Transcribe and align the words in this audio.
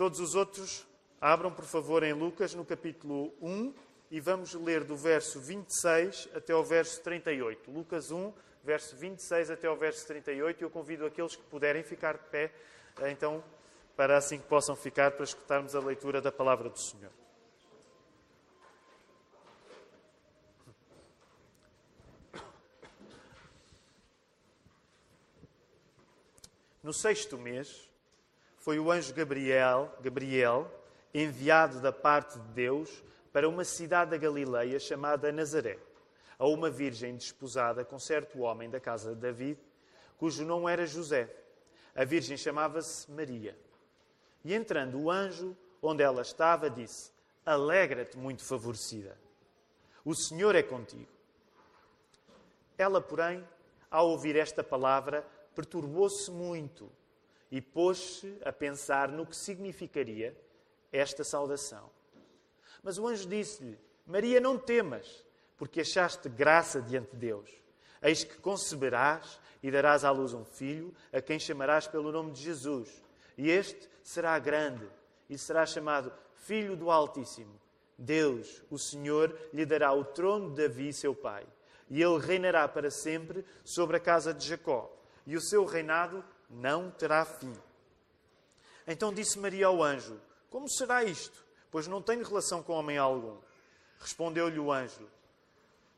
Todos 0.00 0.18
os 0.18 0.34
outros, 0.34 0.86
abram 1.20 1.52
por 1.52 1.66
favor 1.66 2.02
em 2.02 2.14
Lucas, 2.14 2.54
no 2.54 2.64
capítulo 2.64 3.34
1, 3.38 3.74
e 4.10 4.18
vamos 4.18 4.54
ler 4.54 4.82
do 4.82 4.96
verso 4.96 5.38
26 5.38 6.30
até 6.34 6.54
ao 6.54 6.64
verso 6.64 7.02
38. 7.02 7.70
Lucas 7.70 8.10
1, 8.10 8.32
verso 8.64 8.96
26 8.96 9.50
até 9.50 9.66
ao 9.66 9.76
verso 9.76 10.06
38. 10.06 10.64
Eu 10.64 10.70
convido 10.70 11.04
aqueles 11.04 11.36
que 11.36 11.42
puderem 11.42 11.82
ficar 11.82 12.14
de 12.14 12.24
pé, 12.30 12.50
eh, 12.98 13.10
então, 13.10 13.44
para 13.94 14.16
assim 14.16 14.38
que 14.38 14.46
possam 14.46 14.74
ficar, 14.74 15.10
para 15.10 15.24
escutarmos 15.24 15.76
a 15.76 15.80
leitura 15.80 16.22
da 16.22 16.32
palavra 16.32 16.70
do 16.70 16.78
Senhor. 16.78 17.12
No 26.82 26.94
sexto 26.94 27.36
mês, 27.36 27.89
foi 28.60 28.78
o 28.78 28.90
anjo 28.90 29.14
Gabriel, 29.14 29.90
Gabriel, 30.02 30.70
enviado 31.14 31.80
da 31.80 31.90
parte 31.90 32.38
de 32.38 32.48
Deus 32.48 33.02
para 33.32 33.48
uma 33.48 33.64
cidade 33.64 34.10
da 34.10 34.18
Galileia 34.18 34.78
chamada 34.78 35.32
Nazaré, 35.32 35.78
a 36.38 36.46
uma 36.46 36.68
virgem 36.68 37.16
desposada 37.16 37.84
com 37.84 37.98
certo 37.98 38.40
homem 38.40 38.68
da 38.68 38.78
casa 38.78 39.14
de 39.14 39.20
David, 39.20 39.58
cujo 40.18 40.44
nome 40.44 40.70
era 40.70 40.86
José. 40.86 41.34
A 41.96 42.04
virgem 42.04 42.36
chamava-se 42.36 43.10
Maria. 43.10 43.56
E 44.44 44.54
entrando 44.54 45.00
o 45.00 45.10
anjo 45.10 45.56
onde 45.82 46.02
ela 46.02 46.20
estava, 46.20 46.68
disse: 46.68 47.10
Alegra-te, 47.44 48.18
muito 48.18 48.44
favorecida. 48.44 49.16
O 50.04 50.14
Senhor 50.14 50.54
é 50.54 50.62
contigo. 50.62 51.08
Ela, 52.76 53.00
porém, 53.00 53.42
ao 53.90 54.10
ouvir 54.10 54.36
esta 54.36 54.62
palavra, 54.62 55.26
perturbou-se 55.54 56.30
muito 56.30 56.90
e 57.50 57.60
pôs-se 57.60 58.38
a 58.44 58.52
pensar 58.52 59.08
no 59.08 59.26
que 59.26 59.36
significaria 59.36 60.36
esta 60.92 61.24
saudação. 61.24 61.90
Mas 62.82 62.98
o 62.98 63.06
anjo 63.06 63.28
disse-lhe: 63.28 63.78
Maria, 64.06 64.40
não 64.40 64.58
temas, 64.58 65.24
porque 65.56 65.80
achaste 65.80 66.28
graça 66.28 66.80
diante 66.80 67.10
de 67.12 67.16
Deus. 67.16 67.50
Eis 68.02 68.24
que 68.24 68.36
conceberás 68.38 69.40
e 69.62 69.70
darás 69.70 70.04
à 70.04 70.10
luz 70.10 70.32
um 70.32 70.44
filho, 70.44 70.94
a 71.12 71.20
quem 71.20 71.38
chamarás 71.38 71.86
pelo 71.86 72.10
nome 72.10 72.32
de 72.32 72.40
Jesus. 72.42 73.02
E 73.36 73.50
este 73.50 73.88
será 74.02 74.38
grande 74.38 74.88
e 75.28 75.36
será 75.36 75.66
chamado 75.66 76.12
Filho 76.34 76.76
do 76.76 76.90
Altíssimo. 76.90 77.60
Deus, 77.96 78.64
o 78.70 78.78
Senhor, 78.78 79.38
lhe 79.52 79.66
dará 79.66 79.92
o 79.92 80.04
trono 80.04 80.50
de 80.50 80.66
Davi, 80.66 80.92
seu 80.92 81.14
pai, 81.14 81.46
e 81.90 82.02
ele 82.02 82.18
reinará 82.18 82.66
para 82.66 82.90
sempre 82.90 83.44
sobre 83.62 83.98
a 83.98 84.00
casa 84.00 84.32
de 84.32 84.46
Jacó, 84.46 84.90
e 85.26 85.36
o 85.36 85.40
seu 85.40 85.66
reinado 85.66 86.24
não 86.50 86.90
terá 86.90 87.24
fim. 87.24 87.54
Então 88.86 89.14
disse 89.14 89.38
Maria 89.38 89.68
ao 89.68 89.82
anjo: 89.82 90.20
Como 90.50 90.68
será 90.68 91.04
isto? 91.04 91.44
Pois 91.70 91.86
não 91.86 92.02
tenho 92.02 92.24
relação 92.24 92.62
com 92.62 92.72
homem 92.72 92.98
algum. 92.98 93.36
Respondeu-lhe 94.00 94.58
o 94.58 94.72
anjo: 94.72 95.08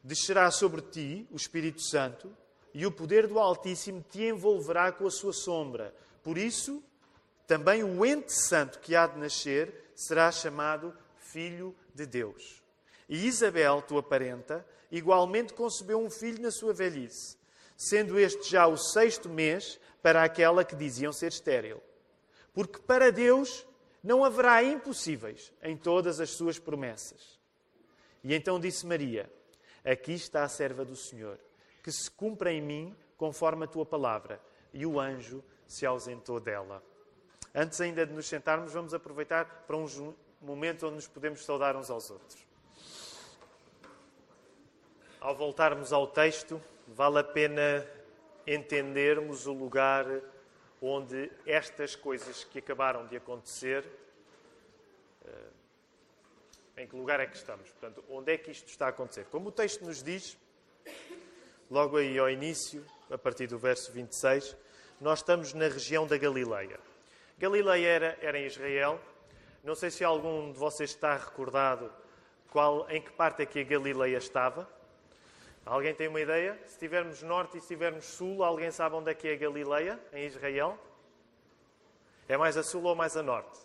Descerá 0.05 0.51
sobre 0.51 0.83
ti 0.83 1.27
o 1.31 1.37
Espírito 1.37 1.83
Santo, 1.83 2.37
e 2.75 2.85
o 2.85 2.93
poder 2.93 3.27
do 3.27 3.39
Altíssimo 3.39 4.05
te 4.11 4.23
envolverá 4.23 4.93
com 4.93 5.07
a 5.07 5.11
sua 5.11 5.33
sombra. 5.33 5.95
Por 6.23 6.37
isso, 6.37 6.83
também 7.47 7.83
o 7.83 8.05
ente 8.05 8.33
santo 8.33 8.79
que 8.81 8.95
há 8.95 9.07
de 9.07 9.19
nascer 9.19 9.93
será 9.95 10.31
chamado 10.31 10.95
Filho 11.17 11.75
de 11.95 12.07
Deus. 12.07 12.63
E 13.09 13.27
Isabel, 13.27 13.83
tua 13.83 14.03
parenta, 14.03 14.67
igualmente 14.91 15.53
concebeu 15.53 15.99
um 15.99 16.11
filho 16.11 16.43
na 16.43 16.51
sua 16.51 16.73
velhice, 16.73 17.37
sendo 17.77 18.19
este 18.19 18.51
já 18.51 18.67
o 18.67 18.77
sexto 18.77 19.29
mês 19.29 19.79
para 20.03 20.23
aquela 20.25 20.65
que 20.65 20.75
diziam 20.75 21.13
ser 21.13 21.29
estéril. 21.29 21.81
Porque 22.53 22.79
para 22.81 23.11
Deus 23.11 23.67
não 24.03 24.25
haverá 24.25 24.63
impossíveis 24.63 25.53
em 25.63 25.77
todas 25.77 26.21
as 26.21 26.31
suas 26.31 26.59
promessas. 26.59 27.41
E 28.23 28.35
então 28.35 28.59
disse 28.59 28.87
Maria: 28.87 29.33
Aqui 29.85 30.13
está 30.13 30.43
a 30.43 30.49
serva 30.49 30.85
do 30.85 30.97
Senhor, 30.97 31.39
que 31.83 31.91
se 31.91 32.11
cumpra 32.11 32.53
em 32.53 32.61
mim 32.61 32.97
conforme 33.17 33.65
a 33.65 33.69
tua 33.69 33.87
palavra. 33.87 34.41
E 34.75 34.85
o 34.85 34.99
anjo 34.99 35.43
se 35.67 35.87
ausentou 35.87 36.41
dela. 36.41 36.83
Antes 37.55 37.81
ainda 37.81 38.07
de 38.07 38.13
nos 38.13 38.27
sentarmos, 38.27 38.73
vamos 38.73 38.95
aproveitar 38.95 39.65
para 39.67 39.77
um 39.77 40.15
momento 40.41 40.87
onde 40.87 40.97
nos 40.97 41.09
podemos 41.09 41.45
saudar 41.45 41.77
uns 41.77 41.91
aos 41.91 42.11
outros. 42.11 42.47
Ao 45.21 45.37
voltarmos 45.37 45.93
ao 45.93 46.07
texto, 46.07 46.61
vale 46.89 47.19
a 47.19 47.25
pena 47.25 47.87
entendermos 48.47 49.47
o 49.47 49.53
lugar 49.53 50.07
onde 50.81 51.31
estas 51.47 51.95
coisas 51.95 52.45
que 52.45 52.59
acabaram 52.59 53.07
de 53.07 53.17
acontecer, 53.17 53.85
eh, 55.25 55.51
em 56.79 56.87
que 56.89 56.97
lugar 56.97 57.21
é 57.21 57.27
que 57.27 57.37
estamos? 57.37 57.71
Portanto, 57.71 58.05
onde 58.09 58.33
é 58.33 58.39
que 58.39 58.51
isto 58.51 58.69
está 58.69 58.87
a 58.87 58.89
acontecer? 58.89 59.27
Como 59.27 59.51
o 59.51 59.53
texto 59.53 59.85
nos 59.85 60.03
diz, 60.03 60.37
logo 61.71 61.97
aí 61.97 62.19
ao 62.19 62.29
início, 62.29 62.85
a 63.11 63.17
partir 63.17 63.47
do 63.47 63.59
verso 63.59 63.93
26, 63.93 64.57
nós 65.01 65.21
estamos 65.21 65.53
na 65.55 65.69
região 65.69 66.07
da 66.07 66.17
Galileia. 66.17 66.79
Galileia 67.39 67.87
era, 67.87 68.19
era 68.21 68.39
em 68.39 68.47
Israel. 68.47 69.01
Não 69.63 69.75
sei 69.75 69.91
se 69.91 70.03
algum 70.03 70.53
de 70.53 70.59
vocês 70.59 70.91
está 70.91 71.17
recordado 71.17 71.93
qual, 72.51 72.89
em 72.91 73.01
que 73.01 73.11
parte 73.13 73.43
é 73.43 73.47
que 73.47 73.61
a 73.61 73.65
Galileia 73.65 74.19
estava. 74.19 74.69
Alguém 75.65 75.95
tem 75.95 76.09
uma 76.09 76.21
ideia? 76.21 76.59
Se 76.67 76.73
estivermos 76.73 77.23
norte 77.23 77.57
e 77.57 77.61
se 77.61 77.67
estivermos 77.67 78.05
sul, 78.05 78.43
alguém 78.43 78.71
sabe 78.71 78.97
onde 78.97 79.11
é 79.11 79.15
que 79.15 79.29
é 79.29 79.37
Galileia, 79.37 79.99
em 80.13 80.27
Israel? 80.27 80.77
É 82.29 82.37
mais 82.37 82.57
a 82.57 82.63
sul 82.63 82.83
ou 82.83 82.97
mais 82.97 83.17
a 83.17 83.23
norte? 83.23 83.61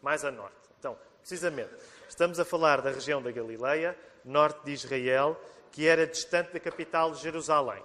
Mais 0.00 0.24
a 0.24 0.30
norte. 0.30 0.56
Então, 0.78 0.96
precisamente, 1.18 1.74
estamos 2.08 2.38
a 2.38 2.44
falar 2.44 2.80
da 2.80 2.90
região 2.90 3.20
da 3.20 3.32
Galileia, 3.32 3.98
norte 4.24 4.64
de 4.64 4.72
Israel, 4.72 5.40
que 5.72 5.86
era 5.86 6.06
distante 6.06 6.52
da 6.52 6.60
capital 6.60 7.10
de 7.10 7.20
Jerusalém. 7.20 7.82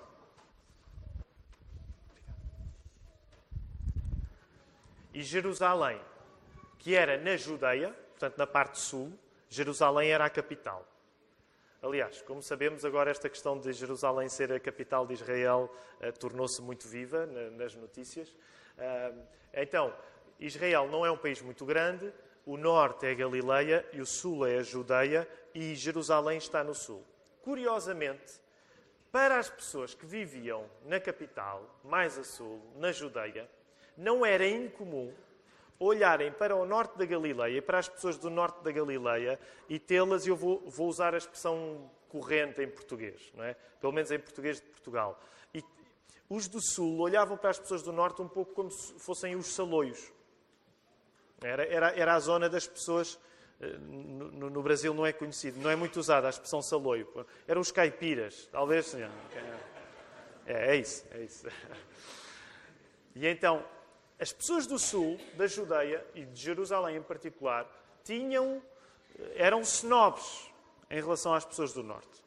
E 5.13 5.21
Jerusalém, 5.21 5.99
que 6.79 6.95
era 6.95 7.17
na 7.17 7.37
Judeia, 7.37 7.91
portanto 7.91 8.37
na 8.37 8.47
parte 8.47 8.79
sul, 8.79 9.11
Jerusalém 9.49 10.11
era 10.11 10.25
a 10.25 10.29
capital. 10.29 10.87
Aliás, 11.83 12.21
como 12.21 12.41
sabemos, 12.41 12.85
agora 12.85 13.11
esta 13.11 13.27
questão 13.27 13.59
de 13.59 13.73
Jerusalém 13.73 14.29
ser 14.29 14.53
a 14.53 14.57
capital 14.57 15.05
de 15.05 15.15
Israel 15.15 15.69
uh, 15.99 16.17
tornou-se 16.17 16.61
muito 16.61 16.87
viva 16.87 17.25
na, 17.25 17.49
nas 17.49 17.75
notícias. 17.75 18.29
Uh, 18.29 19.21
então, 19.53 19.93
Israel 20.39 20.87
não 20.87 21.05
é 21.05 21.11
um 21.11 21.17
país 21.17 21.41
muito 21.41 21.65
grande, 21.65 22.09
o 22.45 22.55
norte 22.55 23.05
é 23.05 23.11
a 23.11 23.13
Galileia 23.13 23.85
e 23.91 23.99
o 23.99 24.05
sul 24.05 24.47
é 24.47 24.59
a 24.59 24.63
Judeia 24.63 25.27
e 25.53 25.75
Jerusalém 25.75 26.37
está 26.37 26.63
no 26.63 26.73
sul. 26.73 27.03
Curiosamente, 27.41 28.39
para 29.11 29.37
as 29.37 29.49
pessoas 29.49 29.93
que 29.93 30.05
viviam 30.05 30.69
na 30.85 31.01
capital, 31.01 31.81
mais 31.83 32.17
a 32.17 32.23
sul, 32.23 32.61
na 32.77 32.93
Judeia, 32.93 33.45
não 33.97 34.25
era 34.25 34.47
incomum 34.47 35.13
olharem 35.79 36.31
para 36.31 36.55
o 36.55 36.65
norte 36.65 36.97
da 36.97 37.05
Galileia, 37.05 37.61
para 37.61 37.79
as 37.79 37.89
pessoas 37.89 38.17
do 38.17 38.29
norte 38.29 38.63
da 38.63 38.71
Galileia 38.71 39.39
e 39.67 39.79
tê-las, 39.79 40.25
e 40.25 40.29
eu 40.29 40.35
vou, 40.35 40.63
vou, 40.69 40.87
usar 40.87 41.13
a 41.13 41.17
expressão 41.17 41.89
corrente 42.09 42.61
em 42.61 42.69
português, 42.69 43.31
não 43.33 43.43
é? 43.43 43.55
pelo 43.79 43.91
menos 43.91 44.11
em 44.11 44.19
português 44.19 44.61
de 44.61 44.67
Portugal. 44.67 45.19
E 45.53 45.63
os 46.29 46.47
do 46.47 46.61
sul 46.61 46.99
olhavam 46.99 47.37
para 47.37 47.49
as 47.49 47.59
pessoas 47.59 47.81
do 47.83 47.91
norte 47.91 48.21
um 48.21 48.27
pouco 48.27 48.53
como 48.53 48.71
se 48.71 48.93
fossem 48.99 49.35
os 49.35 49.47
saloios. 49.47 50.11
Era, 51.41 51.65
era, 51.65 51.89
era 51.99 52.15
a 52.15 52.19
zona 52.19 52.49
das 52.49 52.65
pessoas. 52.65 53.19
Eh, 53.59 53.77
no, 53.77 54.49
no, 54.49 54.63
Brasil 54.63 54.93
não 54.93 55.05
é 55.05 55.11
conhecido, 55.11 55.59
não 55.59 55.69
é 55.69 55.75
muito 55.75 55.99
usada 55.99 56.27
a 56.27 56.29
expressão 56.29 56.61
saloio. 56.61 57.07
Eram 57.47 57.59
os 57.59 57.71
caipiras, 57.71 58.47
talvez. 58.51 58.95
É, 58.95 59.09
é 60.45 60.75
isso, 60.75 61.05
é 61.11 61.21
isso. 61.21 61.47
E 63.15 63.27
então, 63.27 63.63
as 64.23 64.31
pessoas 64.31 64.65
do 64.65 64.79
sul, 64.79 65.19
da 65.35 65.47
Judeia 65.47 66.01
e 66.15 66.23
de 66.23 66.41
Jerusalém 66.41 66.95
em 66.95 67.01
particular, 67.01 67.69
tinham, 68.05 68.63
eram 69.35 69.59
snobs 69.59 70.49
em 70.89 70.95
relação 70.95 71.33
às 71.33 71.43
pessoas 71.43 71.73
do 71.73 71.83
norte. 71.83 72.23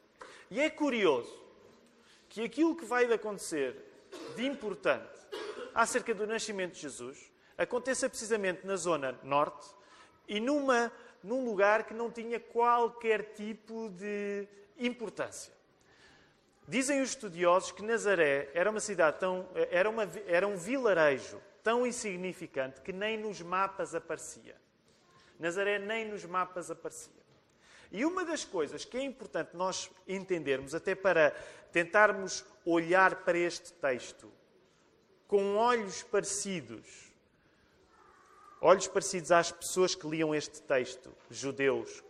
E 0.50 0.60
é 0.60 0.68
curioso 0.68 1.34
que 2.28 2.44
aquilo 2.44 2.76
que 2.76 2.84
vai 2.84 3.10
acontecer 3.10 3.82
de 4.36 4.44
importante 4.44 5.08
acerca 5.74 6.14
do 6.14 6.26
nascimento 6.26 6.74
de 6.74 6.82
Jesus 6.82 7.32
aconteça 7.56 8.10
precisamente 8.10 8.66
na 8.66 8.76
zona 8.76 9.18
norte 9.22 9.66
e 10.28 10.38
numa, 10.38 10.92
num 11.22 11.46
lugar 11.46 11.84
que 11.84 11.94
não 11.94 12.10
tinha 12.10 12.38
qualquer 12.38 13.32
tipo 13.32 13.88
de 13.88 14.46
importância. 14.78 15.50
Dizem 16.68 17.00
os 17.00 17.08
estudiosos 17.08 17.72
que 17.72 17.82
Nazaré 17.82 18.50
era 18.52 18.68
uma 18.68 18.80
cidade 18.80 19.18
tão. 19.18 19.48
era, 19.70 19.88
uma, 19.88 20.02
era 20.26 20.46
um 20.46 20.58
vilarejo 20.58 21.40
tão 21.66 21.84
insignificante 21.84 22.80
que 22.80 22.92
nem 22.92 23.18
nos 23.18 23.40
mapas 23.40 23.92
aparecia. 23.92 24.54
Nazaré 25.36 25.80
nem 25.80 26.04
nos 26.08 26.24
mapas 26.24 26.70
aparecia. 26.70 27.26
E 27.90 28.04
uma 28.04 28.24
das 28.24 28.44
coisas 28.44 28.84
que 28.84 28.96
é 28.96 29.02
importante 29.02 29.56
nós 29.56 29.90
entendermos, 30.06 30.76
até 30.76 30.94
para 30.94 31.32
tentarmos 31.72 32.44
olhar 32.64 33.24
para 33.24 33.36
este 33.36 33.72
texto 33.72 34.32
com 35.26 35.56
olhos 35.56 36.04
parecidos 36.04 37.10
olhos 38.60 38.86
parecidos 38.86 39.32
às 39.32 39.50
pessoas 39.50 39.96
que 39.96 40.06
liam 40.06 40.32
este 40.32 40.62
texto, 40.62 41.12
judeus, 41.28 42.02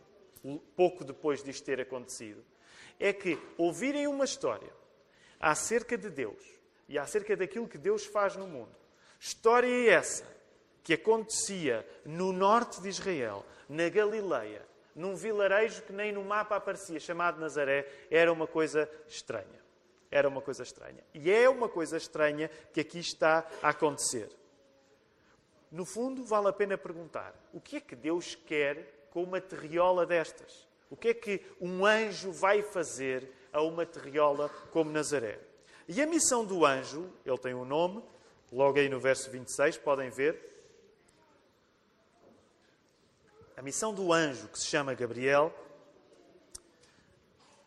pouco 0.77 1.03
depois 1.03 1.43
disto 1.43 1.65
ter 1.65 1.81
acontecido, 1.81 2.45
é 3.01 3.11
que 3.11 3.39
ouvirem 3.57 4.07
uma 4.07 4.27
história 4.27 4.73
acerca 5.41 5.97
de 5.97 6.11
Deus 6.11 6.43
e 6.91 6.99
acerca 6.99 7.35
daquilo 7.35 7.67
que 7.67 7.79
Deus 7.79 8.05
faz 8.05 8.37
no 8.37 8.47
mundo. 8.47 8.86
História 9.27 9.91
essa 9.91 10.25
que 10.85 10.95
acontecia 10.95 11.85
no 12.05 12.33
norte 12.33 12.81
de 12.81 12.89
Israel, 12.89 13.45
na 13.69 13.89
Galileia, 13.89 14.65
num 14.95 15.17
vilarejo 15.17 15.83
que 15.83 15.93
nem 15.93 16.13
no 16.13 16.25
mapa 16.25 16.55
aparecia, 16.55 17.01
chamado 17.01 17.41
Nazaré, 17.41 17.89
era 18.09 18.33
uma 18.33 18.47
coisa 18.47 18.89
estranha. 19.09 19.61
Era 20.13 20.29
uma 20.29 20.41
coisa 20.41 20.63
estranha. 20.63 21.03
E 21.13 21.29
é 21.29 21.49
uma 21.49 21.69
coisa 21.69 21.97
estranha 21.97 22.49
que 22.73 22.79
aqui 22.79 23.01
está 23.01 23.45
a 23.61 23.71
acontecer. 23.71 24.31
No 25.73 25.85
fundo, 25.85 26.25
vale 26.25 26.47
a 26.47 26.53
pena 26.53 26.79
perguntar: 26.79 27.35
o 27.53 27.61
que 27.61 27.79
é 27.79 27.81
que 27.81 27.97
Deus 27.97 28.37
quer 28.47 29.09
com 29.11 29.25
uma 29.25 29.41
terriola 29.41 30.07
destas? 30.07 30.69
O 30.89 30.97
que 30.97 31.09
é 31.09 31.15
que 31.15 31.45
um 31.61 31.85
anjo 31.85 32.31
vai 32.31 32.63
fazer 32.63 33.29
a 33.53 33.61
uma 33.61 33.85
terriola 33.85 34.49
como 34.71 34.93
Nazaré? 34.93 35.41
E 35.89 36.01
a 36.01 36.07
missão 36.07 36.45
do 36.45 36.65
anjo, 36.65 37.13
ele 37.25 37.39
tem 37.39 37.55
um 37.55 37.65
nome, 37.65 38.05
logo 38.53 38.79
aí 38.79 38.89
no 38.89 39.01
verso 39.01 39.31
26, 39.31 39.79
podem 39.79 40.11
ver. 40.11 40.55
A 43.57 43.63
missão 43.63 43.93
do 43.93 44.13
anjo, 44.13 44.49
que 44.49 44.59
se 44.59 44.67
chama 44.67 44.95
Gabriel, 44.95 45.53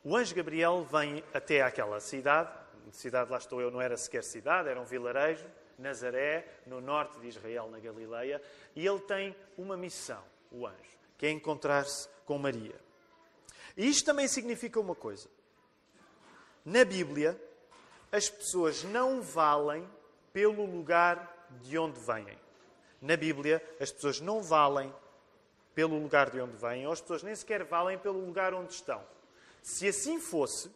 o 0.04 0.16
anjo 0.16 0.34
Gabriel 0.34 0.88
vem 0.90 1.24
até 1.34 1.62
aquela 1.62 2.00
cidade, 2.00 2.50
cidade 2.92 3.30
lá 3.30 3.38
estou 3.38 3.60
eu, 3.60 3.70
não 3.70 3.82
era 3.82 3.98
sequer 3.98 4.24
cidade, 4.24 4.70
era 4.70 4.80
um 4.80 4.86
vilarejo, 4.86 5.46
Nazaré, 5.78 6.62
no 6.66 6.82
norte 6.82 7.20
de 7.20 7.28
Israel, 7.28 7.70
na 7.70 7.80
Galileia, 7.80 8.42
e 8.76 8.86
ele 8.86 9.00
tem 9.00 9.36
uma 9.58 9.78
missão, 9.78 10.24
o 10.52 10.68
anjo, 10.68 10.98
que 11.18 11.26
é 11.26 11.32
encontrar-se 11.32 12.08
com 12.26 12.38
Maria. 12.38 12.76
E 13.76 13.88
isto 13.88 14.06
também 14.06 14.28
significa 14.28 14.80
uma 14.80 14.96
coisa. 14.96 15.30
Na 16.66 16.84
Bíblia, 16.84 17.40
as 18.12 18.30
pessoas 18.30 18.84
não 18.84 19.22
valem 19.22 19.88
pelo 20.34 20.66
lugar 20.66 21.50
de 21.62 21.78
onde 21.78 22.00
vêm. 22.00 22.38
Na 23.02 23.16
Bíblia, 23.16 23.64
as 23.80 23.92
pessoas 23.92 24.20
não 24.20 24.42
valem 24.42 24.94
pelo 25.74 25.98
lugar 25.98 26.30
de 26.30 26.42
onde 26.42 26.58
vêm, 26.58 26.86
ou 26.86 26.94
as 26.94 27.02
pessoas 27.02 27.24
nem 27.24 27.34
sequer 27.36 27.64
valem 27.64 27.98
pelo 27.98 28.20
lugar 28.26 28.54
onde 28.54 28.74
estão. 28.74 29.02
Se 29.62 29.88
assim 29.88 30.20
fosse, 30.20 30.70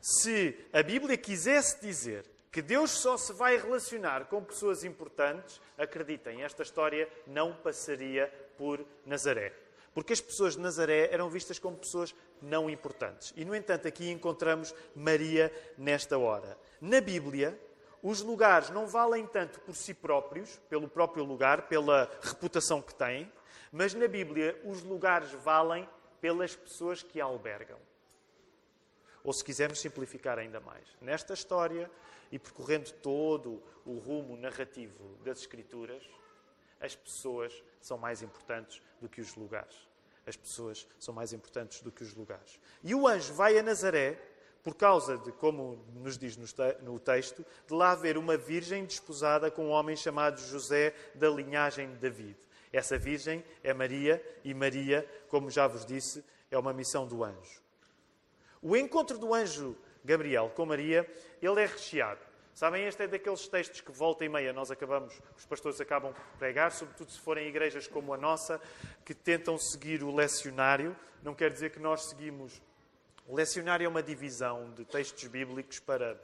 se 0.00 0.56
a 0.72 0.82
Bíblia 0.82 1.16
quisesse 1.16 1.80
dizer 1.80 2.24
que 2.52 2.62
Deus 2.62 2.92
só 2.92 3.16
se 3.16 3.32
vai 3.32 3.56
relacionar 3.56 4.26
com 4.26 4.44
pessoas 4.44 4.84
importantes, 4.84 5.60
acreditem, 5.76 6.42
esta 6.42 6.62
história 6.62 7.08
não 7.26 7.52
passaria 7.52 8.32
por 8.56 8.84
Nazaré. 9.04 9.52
Porque 9.92 10.12
as 10.12 10.20
pessoas 10.20 10.54
de 10.54 10.60
Nazaré 10.60 11.08
eram 11.10 11.28
vistas 11.28 11.58
como 11.58 11.76
pessoas 11.76 12.14
não 12.42 12.68
importantes. 12.68 13.32
E, 13.36 13.44
no 13.44 13.54
entanto, 13.56 13.88
aqui 13.88 14.10
encontramos 14.10 14.74
Maria 14.94 15.52
nesta 15.78 16.18
hora. 16.18 16.58
Na 16.80 17.00
Bíblia, 17.00 17.58
os 18.04 18.20
lugares 18.20 18.68
não 18.68 18.86
valem 18.86 19.26
tanto 19.26 19.58
por 19.60 19.74
si 19.74 19.94
próprios, 19.94 20.60
pelo 20.68 20.86
próprio 20.86 21.24
lugar, 21.24 21.68
pela 21.68 22.10
reputação 22.20 22.82
que 22.82 22.94
têm, 22.94 23.32
mas 23.72 23.94
na 23.94 24.06
Bíblia 24.06 24.60
os 24.62 24.82
lugares 24.82 25.32
valem 25.32 25.88
pelas 26.20 26.54
pessoas 26.54 27.02
que 27.02 27.18
albergam. 27.18 27.78
Ou 29.24 29.32
se 29.32 29.42
quisermos 29.42 29.80
simplificar 29.80 30.38
ainda 30.38 30.60
mais, 30.60 30.86
nesta 31.00 31.32
história 31.32 31.90
e 32.30 32.38
percorrendo 32.38 32.92
todo 32.92 33.62
o 33.86 33.96
rumo 33.96 34.36
narrativo 34.36 35.16
das 35.24 35.38
Escrituras, 35.38 36.06
as 36.78 36.94
pessoas 36.94 37.64
são 37.80 37.96
mais 37.96 38.20
importantes 38.20 38.82
do 39.00 39.08
que 39.08 39.22
os 39.22 39.34
lugares. 39.34 39.88
As 40.26 40.36
pessoas 40.36 40.86
são 40.98 41.14
mais 41.14 41.32
importantes 41.32 41.80
do 41.80 41.90
que 41.90 42.02
os 42.02 42.12
lugares. 42.12 42.60
E 42.82 42.94
o 42.94 43.08
anjo 43.08 43.32
vai 43.32 43.58
a 43.58 43.62
Nazaré 43.62 44.20
por 44.64 44.74
causa 44.74 45.18
de, 45.18 45.30
como 45.30 45.84
nos 45.92 46.16
diz 46.16 46.38
no 46.82 46.98
texto, 46.98 47.44
de 47.66 47.74
lá 47.74 47.90
haver 47.90 48.16
uma 48.16 48.34
virgem 48.34 48.86
desposada 48.86 49.50
com 49.50 49.66
um 49.66 49.70
homem 49.70 49.94
chamado 49.94 50.40
José 50.40 50.94
da 51.14 51.28
linhagem 51.28 51.90
de 51.90 51.98
David. 51.98 52.36
Essa 52.72 52.98
virgem 52.98 53.44
é 53.62 53.74
Maria 53.74 54.24
e 54.42 54.54
Maria, 54.54 55.06
como 55.28 55.50
já 55.50 55.68
vos 55.68 55.84
disse, 55.84 56.24
é 56.50 56.58
uma 56.58 56.72
missão 56.72 57.06
do 57.06 57.22
anjo. 57.22 57.62
O 58.62 58.74
encontro 58.74 59.18
do 59.18 59.34
anjo 59.34 59.76
Gabriel 60.02 60.50
com 60.56 60.64
Maria, 60.64 61.08
ele 61.40 61.60
é 61.60 61.66
recheado. 61.66 62.20
Sabem, 62.54 62.86
este 62.86 63.02
é 63.02 63.06
daqueles 63.06 63.46
textos 63.48 63.80
que 63.80 63.92
volta 63.92 64.24
e 64.24 64.28
meia 64.28 64.52
nós 64.52 64.70
acabamos, 64.70 65.20
os 65.36 65.44
pastores 65.44 65.80
acabam 65.80 66.12
por 66.12 66.24
pregar, 66.38 66.72
sobretudo 66.72 67.10
se 67.10 67.18
forem 67.18 67.48
igrejas 67.48 67.86
como 67.86 68.14
a 68.14 68.16
nossa, 68.16 68.60
que 69.04 69.12
tentam 69.12 69.58
seguir 69.58 70.02
o 70.02 70.14
lecionário. 70.14 70.96
Não 71.22 71.34
quer 71.34 71.52
dizer 71.52 71.70
que 71.70 71.80
nós 71.80 72.04
seguimos. 72.04 72.62
O 73.26 73.34
lecionário 73.34 73.84
é 73.84 73.88
uma 73.88 74.02
divisão 74.02 74.70
de 74.72 74.84
textos 74.84 75.26
bíblicos 75.28 75.78
para, 75.78 76.20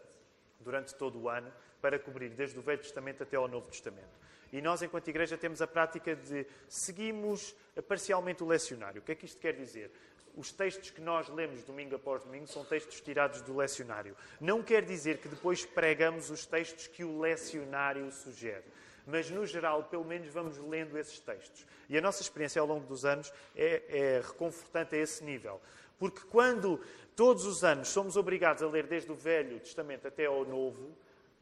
durante 0.61 0.95
todo 0.95 1.19
o 1.19 1.29
ano, 1.29 1.53
para 1.81 1.99
cobrir 1.99 2.31
desde 2.31 2.59
o 2.59 2.63
Velho 2.63 2.83
Testamento 2.83 3.23
até 3.23 3.37
ao 3.37 3.49
Novo 3.49 3.69
Testamento. 3.69 4.21
E 4.53 4.61
nós, 4.61 4.83
enquanto 4.83 5.09
igreja, 5.09 5.39
temos 5.39 5.63
a 5.63 5.67
prática 5.67 6.15
de 6.15 6.47
seguimos 6.69 7.55
parcialmente 7.89 8.43
o 8.43 8.47
lecionário. 8.47 9.01
O 9.01 9.05
que 9.05 9.13
é 9.13 9.15
que 9.15 9.25
isto 9.25 9.41
quer 9.41 9.55
dizer? 9.55 9.91
os 10.37 10.53
textos 10.53 10.91
que 10.91 11.01
nós 11.01 11.29
lemos 11.29 11.63
domingo 11.65 11.97
após 11.97 12.23
domingo 12.23 12.47
são 12.47 12.65
textos 12.65 13.01
tirados 13.01 13.43
do 13.43 13.57
lecionário. 13.57 14.17
Não 14.41 14.63
quer 14.63 14.85
dizer 14.85 15.19
que 15.19 15.29
depois 15.29 15.65
pregamos 15.65 16.31
os 16.31 16.47
textos 16.47 16.87
que 16.87 17.05
o 17.05 17.19
lecionário 17.19 18.11
sugere. 18.13 18.65
Mas, 19.07 19.31
no 19.31 19.45
geral, 19.47 19.85
pelo 19.85 20.05
menos 20.05 20.33
vamos 20.33 20.59
lendo 20.59 20.97
esses 20.97 21.19
textos. 21.19 21.67
E 21.89 21.99
a 21.99 22.01
nossa 22.01 22.23
experiência 22.23 22.61
ao 22.61 22.67
longo 22.67 22.87
dos 22.87 23.05
anos 23.05 23.33
é, 23.57 23.83
é 23.89 24.21
reconfortante 24.21 24.95
a 24.95 24.99
esse 24.99 25.25
nível. 25.25 25.61
Porque 26.01 26.23
quando 26.31 26.81
todos 27.15 27.45
os 27.45 27.63
anos 27.63 27.89
somos 27.89 28.17
obrigados 28.17 28.63
a 28.63 28.67
ler 28.67 28.87
desde 28.87 29.13
o 29.13 29.15
Velho 29.15 29.61
Testamento 29.61 30.09
até 30.09 30.25
ao 30.25 30.47
Novo, 30.47 30.97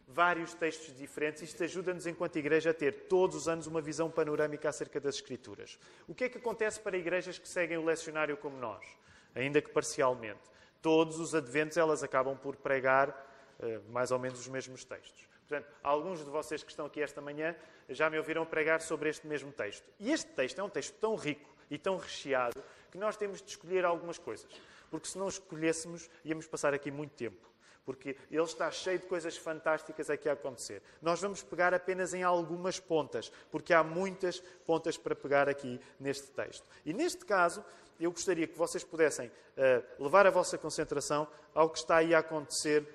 vários 0.08 0.52
textos 0.52 0.96
diferentes. 0.96 1.42
Isto 1.42 1.62
ajuda-nos, 1.62 2.08
enquanto 2.08 2.36
igreja, 2.36 2.70
a 2.70 2.74
ter 2.74 3.06
todos 3.06 3.36
os 3.36 3.48
anos 3.48 3.68
uma 3.68 3.80
visão 3.80 4.10
panorâmica 4.10 4.68
acerca 4.68 4.98
das 4.98 5.14
Escrituras. 5.14 5.78
O 6.08 6.14
que 6.14 6.24
é 6.24 6.28
que 6.28 6.38
acontece 6.38 6.80
para 6.80 6.96
igrejas 6.96 7.38
que 7.38 7.48
seguem 7.48 7.78
o 7.78 7.84
lecionário 7.84 8.36
como 8.36 8.58
nós? 8.58 8.84
Ainda 9.32 9.62
que 9.62 9.70
parcialmente. 9.70 10.40
Todos 10.82 11.20
os 11.20 11.36
adventos 11.36 11.76
elas 11.76 12.02
acabam 12.02 12.36
por 12.36 12.56
pregar 12.56 13.10
uh, 13.10 13.92
mais 13.92 14.10
ou 14.10 14.18
menos 14.18 14.40
os 14.40 14.48
mesmos 14.48 14.84
textos. 14.84 15.28
Portanto, 15.46 15.68
alguns 15.84 16.18
de 16.18 16.30
vocês 16.30 16.64
que 16.64 16.70
estão 16.70 16.86
aqui 16.86 17.00
esta 17.00 17.20
manhã 17.20 17.54
já 17.88 18.10
me 18.10 18.18
ouviram 18.18 18.44
pregar 18.44 18.80
sobre 18.80 19.08
este 19.08 19.24
mesmo 19.26 19.52
texto. 19.52 19.88
E 20.00 20.10
este 20.10 20.30
texto 20.32 20.58
é 20.58 20.64
um 20.64 20.68
texto 20.68 20.94
tão 20.98 21.14
rico 21.14 21.48
e 21.70 21.78
tão 21.78 21.96
recheado 21.96 22.60
que 22.90 22.98
nós 22.98 23.16
temos 23.16 23.40
de 23.42 23.50
escolher 23.50 23.84
algumas 23.84 24.18
coisas. 24.18 24.48
Porque 24.90 25.08
se 25.08 25.18
não 25.18 25.28
escolhêssemos, 25.28 26.08
íamos 26.24 26.46
passar 26.46 26.72
aqui 26.74 26.90
muito 26.90 27.12
tempo 27.12 27.48
porque 27.88 28.18
ele 28.30 28.42
está 28.42 28.70
cheio 28.70 28.98
de 28.98 29.06
coisas 29.06 29.34
fantásticas 29.38 30.10
aqui 30.10 30.28
a 30.28 30.34
acontecer. 30.34 30.82
Nós 31.00 31.22
vamos 31.22 31.42
pegar 31.42 31.72
apenas 31.72 32.12
em 32.12 32.22
algumas 32.22 32.78
pontas, 32.78 33.32
porque 33.50 33.72
há 33.72 33.82
muitas 33.82 34.40
pontas 34.66 34.98
para 34.98 35.16
pegar 35.16 35.48
aqui 35.48 35.80
neste 35.98 36.26
texto. 36.32 36.68
E 36.84 36.92
neste 36.92 37.24
caso, 37.24 37.64
eu 37.98 38.10
gostaria 38.12 38.46
que 38.46 38.58
vocês 38.58 38.84
pudessem 38.84 39.28
uh, 39.28 40.04
levar 40.04 40.26
a 40.26 40.30
vossa 40.30 40.58
concentração 40.58 41.26
ao 41.54 41.70
que 41.70 41.78
está 41.78 41.96
aí 41.96 42.14
a 42.14 42.18
acontecer 42.18 42.86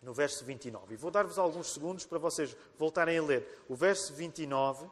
no 0.00 0.14
verso 0.14 0.46
29. 0.46 0.94
E 0.94 0.96
vou 0.96 1.10
dar-vos 1.10 1.38
alguns 1.38 1.70
segundos 1.70 2.06
para 2.06 2.18
vocês 2.18 2.56
voltarem 2.78 3.18
a 3.18 3.22
ler 3.22 3.46
o 3.68 3.76
verso 3.76 4.14
29 4.14 4.86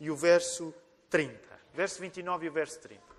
e 0.00 0.10
o 0.10 0.16
verso 0.16 0.74
30. 1.08 1.34
Verso 1.72 1.98
29 1.98 2.44
e 2.44 2.48
o 2.50 2.52
verso 2.52 2.78
30. 2.80 3.11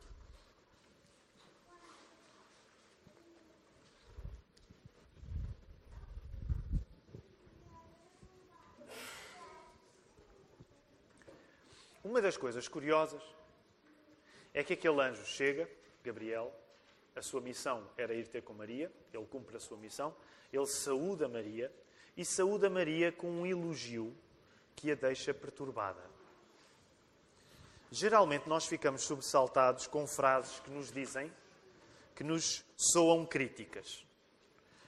Uma 12.04 12.22
das 12.22 12.36
coisas 12.36 12.68
curiosas 12.68 13.24
é 14.54 14.64
que 14.64 14.74
aquele 14.74 15.00
anjo 15.02 15.26
chega, 15.26 15.70
Gabriel, 16.04 16.54
a 17.16 17.22
sua 17.22 17.40
missão 17.40 17.90
era 17.98 18.14
ir 18.14 18.28
ter 18.28 18.42
com 18.42 18.54
Maria, 18.54 18.92
ele 19.14 19.26
cumpre 19.26 19.56
a 19.56 19.60
sua 19.60 19.78
missão, 19.78 20.14
ele 20.52 20.66
saúda 20.66 21.30
Maria 21.30 21.72
e 22.18 22.26
saúda 22.26 22.70
Maria 22.70 23.12
com 23.12 23.30
um 23.30 23.46
elogio 23.46 24.14
que 24.76 24.92
a 24.92 24.96
deixa 24.96 25.34
perturbada. 25.34 26.04
Geralmente 27.90 28.50
nós 28.50 28.66
ficamos 28.66 29.04
sobressaltados 29.04 29.88
com 29.88 30.06
frases 30.06 30.60
que 30.60 30.72
nos 30.72 30.92
dizem, 30.92 31.32
que 32.16 32.24
nos 32.24 32.66
soam 32.76 33.26
críticas. 33.26 34.06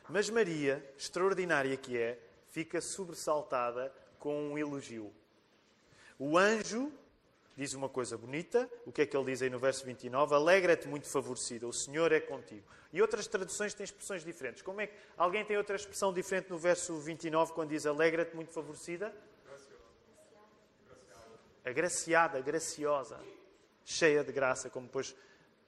Mas 0.09 0.29
Maria, 0.29 0.83
extraordinária 0.97 1.77
que 1.77 1.97
é, 1.97 2.19
fica 2.49 2.81
sobressaltada 2.81 3.93
com 4.19 4.51
um 4.51 4.57
elogio. 4.57 5.13
O 6.17 6.37
anjo 6.37 6.91
diz 7.55 7.73
uma 7.73 7.89
coisa 7.89 8.17
bonita. 8.17 8.69
O 8.85 8.91
que 8.91 9.01
é 9.01 9.05
que 9.05 9.15
ele 9.15 9.25
diz 9.25 9.41
aí 9.41 9.49
no 9.49 9.59
verso 9.59 9.85
29? 9.85 10.35
Alegra-te 10.35 10.87
muito 10.87 11.07
favorecida, 11.07 11.67
o 11.67 11.73
Senhor 11.73 12.11
é 12.11 12.19
contigo. 12.19 12.65
E 12.91 13.01
outras 13.01 13.27
traduções 13.27 13.73
têm 13.73 13.83
expressões 13.83 14.23
diferentes. 14.23 14.61
Como 14.61 14.81
é 14.81 14.87
que 14.87 14.93
alguém 15.17 15.43
tem 15.45 15.57
outra 15.57 15.75
expressão 15.75 16.13
diferente 16.13 16.49
no 16.49 16.57
verso 16.57 16.97
29 16.99 17.53
quando 17.53 17.69
diz 17.69 17.85
alegra-te 17.85 18.35
muito 18.35 18.51
favorecida? 18.51 19.13
agraciada, 21.65 22.39
graciosa, 22.39 23.19
cheia 23.83 24.23
de 24.23 24.31
graça, 24.31 24.69
como 24.69 24.85
depois 24.85 25.15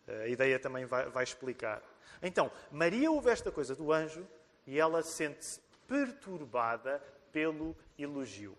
eh, 0.08 0.24
a 0.24 0.28
ideia 0.28 0.60
também 0.60 0.86
vai, 0.86 1.10
vai 1.10 1.24
explicar. 1.24 1.82
Então, 2.22 2.52
Maria 2.72 3.12
ouve 3.12 3.32
esta 3.32 3.52
coisa 3.52 3.76
do 3.76 3.92
anjo 3.92 4.26
e 4.66 4.80
ela 4.80 5.02
sente-se 5.02 5.60
perturbada 5.88 7.02
pelo 7.32 7.76
elogio. 7.98 8.56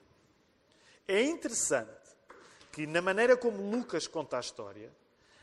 É 1.07 1.23
interessante 1.23 2.08
que, 2.79 2.87
na 2.87 3.03
maneira 3.03 3.37
como 3.37 3.73
Lucas 3.73 4.07
conta 4.07 4.37
a 4.37 4.41
história, 4.41 4.89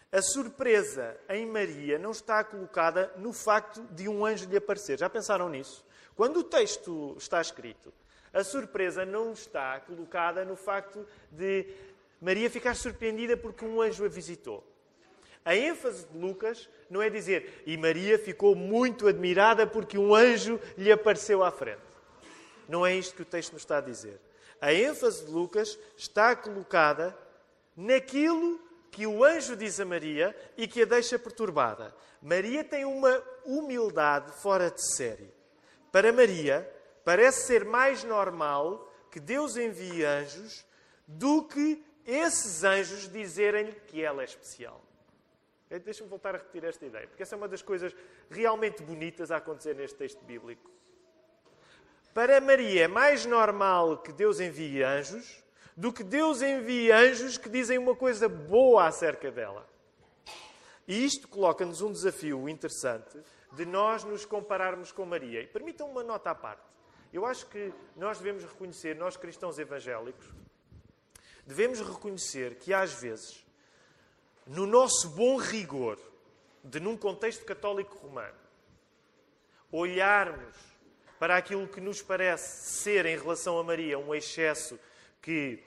a 0.10 0.22
surpresa 0.22 1.18
em 1.28 1.46
Maria 1.46 2.00
não 2.00 2.12
está 2.12 2.42
colocada 2.46 3.12
no 3.18 3.34
facto 3.34 3.84
de 3.92 4.08
um 4.08 4.26
anjo 4.26 4.48
lhe 4.48 4.56
aparecer. 4.56 4.98
Já 4.98 5.10
pensaram 5.10 5.50
nisso? 5.50 5.84
Quando 6.16 6.38
o 6.38 6.44
texto 6.46 7.14
está 7.18 7.42
escrito, 7.42 7.94
a 8.32 8.42
surpresa 8.42 9.06
não 9.06 9.34
está 9.34 9.82
colocada 9.82 10.46
no 10.46 10.56
facto 10.56 11.06
de 11.30 11.68
Maria 12.22 12.50
ficar 12.50 12.74
surpreendida 12.74 13.36
porque 13.36 13.66
um 13.66 13.82
anjo 13.82 14.06
a 14.06 14.08
visitou. 14.08 14.64
A 15.44 15.54
ênfase 15.58 16.08
de 16.08 16.18
Lucas 16.18 16.70
não 16.90 17.02
é 17.02 17.10
dizer 17.10 17.64
e 17.66 17.76
Maria 17.76 18.18
ficou 18.18 18.56
muito 18.56 19.10
admirada 19.10 19.68
porque 19.68 19.98
um 19.98 20.16
anjo 20.16 20.58
lhe 20.78 20.90
apareceu 20.90 21.44
à 21.44 21.52
frente. 21.52 21.82
Não 22.70 22.86
é 22.86 22.96
isto 22.96 23.14
que 23.14 23.24
o 23.24 23.26
texto 23.26 23.52
nos 23.52 23.64
está 23.64 23.80
a 23.80 23.82
dizer. 23.82 24.22
A 24.62 24.74
ênfase 24.74 25.26
de 25.26 25.32
Lucas 25.32 25.78
está 25.98 26.34
colocada 26.34 27.25
naquilo 27.76 28.60
que 28.92 29.06
o 29.06 29.24
anjo 29.24 29.56
diz 29.56 29.80
a 29.80 29.86
Maria 29.86 30.36
e 30.56 30.68
que 30.68 30.84
a 30.84 30.86
deixa 30.86 31.20
perturbada. 31.20 31.94
Maria 32.22 32.64
tem 32.64 32.86
uma 32.86 33.22
humildade 33.44 34.32
fora 34.42 34.72
de 34.72 34.82
série. 34.96 35.30
Para 35.92 36.14
Maria, 36.14 36.70
parece 37.04 37.48
ser 37.48 37.66
mais 37.66 38.04
normal 38.04 38.92
que 39.12 39.20
Deus 39.20 39.58
envie 39.58 40.04
anjos 40.06 40.66
do 41.06 41.44
que 41.44 41.84
esses 42.06 42.64
anjos 42.64 43.10
dizerem-lhe 43.10 43.74
que 43.88 44.02
ela 44.02 44.22
é 44.22 44.26
especial. 44.26 44.82
Deixa-me 45.84 46.10
voltar 46.10 46.36
a 46.36 46.38
repetir 46.38 46.64
esta 46.64 46.86
ideia, 46.86 47.08
porque 47.08 47.24
essa 47.24 47.36
é 47.36 47.38
uma 47.38 47.48
das 47.48 47.62
coisas 47.62 47.94
realmente 48.30 48.82
bonitas 48.82 49.30
a 49.30 49.38
acontecer 49.38 49.76
neste 49.76 49.98
texto 49.98 50.24
bíblico. 50.24 50.72
Para 52.14 52.40
Maria 52.40 52.86
é 52.86 52.88
mais 52.88 53.26
normal 53.26 53.98
que 53.98 54.14
Deus 54.14 54.40
envie 54.40 54.84
anjos 54.84 55.44
do 55.76 55.92
que 55.92 56.04
Deus 56.04 56.42
envie 56.42 56.92
anjos 56.92 57.38
que 57.38 57.50
dizem 57.50 57.78
uma 57.78 57.96
coisa 57.96 58.30
boa 58.30 58.88
acerca 58.88 59.32
dela. 59.32 59.68
E 60.88 61.04
isto 61.04 61.28
coloca-nos 61.28 61.82
um 61.82 61.92
desafio 61.92 62.48
interessante 62.48 63.20
de 63.52 63.66
nós 63.66 64.04
nos 64.04 64.26
compararmos 64.26 64.92
com 64.92 65.06
Maria. 65.06 65.42
E 65.42 65.48
permitam 65.48 65.90
uma 65.90 66.04
nota 66.04 66.32
à 66.32 66.36
parte. 66.36 66.64
Eu 67.12 67.26
acho 67.26 67.48
que 67.48 67.74
nós 67.96 68.18
devemos 68.18 68.44
reconhecer, 68.44 68.96
nós 68.96 69.18
cristãos 69.18 69.58
evangélicos, 69.58 70.26
devemos 71.46 71.80
reconhecer 71.80 72.56
que 72.56 72.74
às 72.74 72.94
vezes, 72.94 73.46
no 74.46 74.68
nosso 74.68 75.10
bom 75.10 75.38
rigor, 75.38 75.98
de 76.64 76.80
num 76.80 76.98
contexto 76.98 77.46
católico 77.46 77.98
romano, 77.98 78.36
olharmos 79.72 80.56
para 81.20 81.38
aquilo 81.38 81.68
que 81.68 81.80
nos 81.80 82.02
parece 82.02 82.82
ser 82.82 83.06
em 83.06 83.18
relação 83.18 83.58
a 83.58 83.64
Maria 83.64 83.98
um 83.98 84.14
excesso 84.14 84.78
que, 85.26 85.60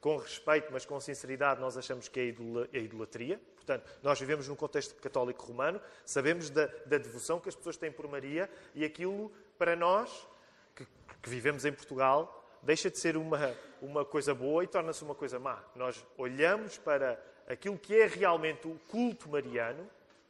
com 0.00 0.16
respeito, 0.16 0.72
mas 0.72 0.86
com 0.86 0.98
sinceridade, 0.98 1.60
nós 1.60 1.76
achamos 1.76 2.08
que 2.08 2.18
é, 2.18 2.78
é 2.78 2.80
idolatria. 2.80 3.38
Portanto, 3.56 3.84
nós 4.02 4.18
vivemos 4.18 4.48
num 4.48 4.56
contexto 4.56 4.94
católico 4.94 5.44
romano, 5.44 5.78
sabemos 6.04 6.48
da, 6.48 6.64
da 6.86 6.96
devoção 6.96 7.38
que 7.38 7.50
as 7.50 7.54
pessoas 7.54 7.76
têm 7.76 7.92
por 7.92 8.08
Maria 8.08 8.50
e 8.74 8.86
aquilo, 8.86 9.30
para 9.58 9.76
nós, 9.76 10.26
que, 10.74 10.86
que 11.22 11.28
vivemos 11.28 11.66
em 11.66 11.72
Portugal, 11.72 12.42
deixa 12.62 12.90
de 12.90 12.98
ser 12.98 13.18
uma, 13.18 13.54
uma 13.82 14.02
coisa 14.02 14.34
boa 14.34 14.64
e 14.64 14.66
torna-se 14.66 15.04
uma 15.04 15.14
coisa 15.14 15.38
má. 15.38 15.62
Nós 15.76 16.02
olhamos 16.16 16.78
para 16.78 17.22
aquilo 17.46 17.78
que 17.78 17.94
é 17.94 18.06
realmente 18.06 18.66
o 18.66 18.80
culto 18.88 19.28
mariano 19.28 19.88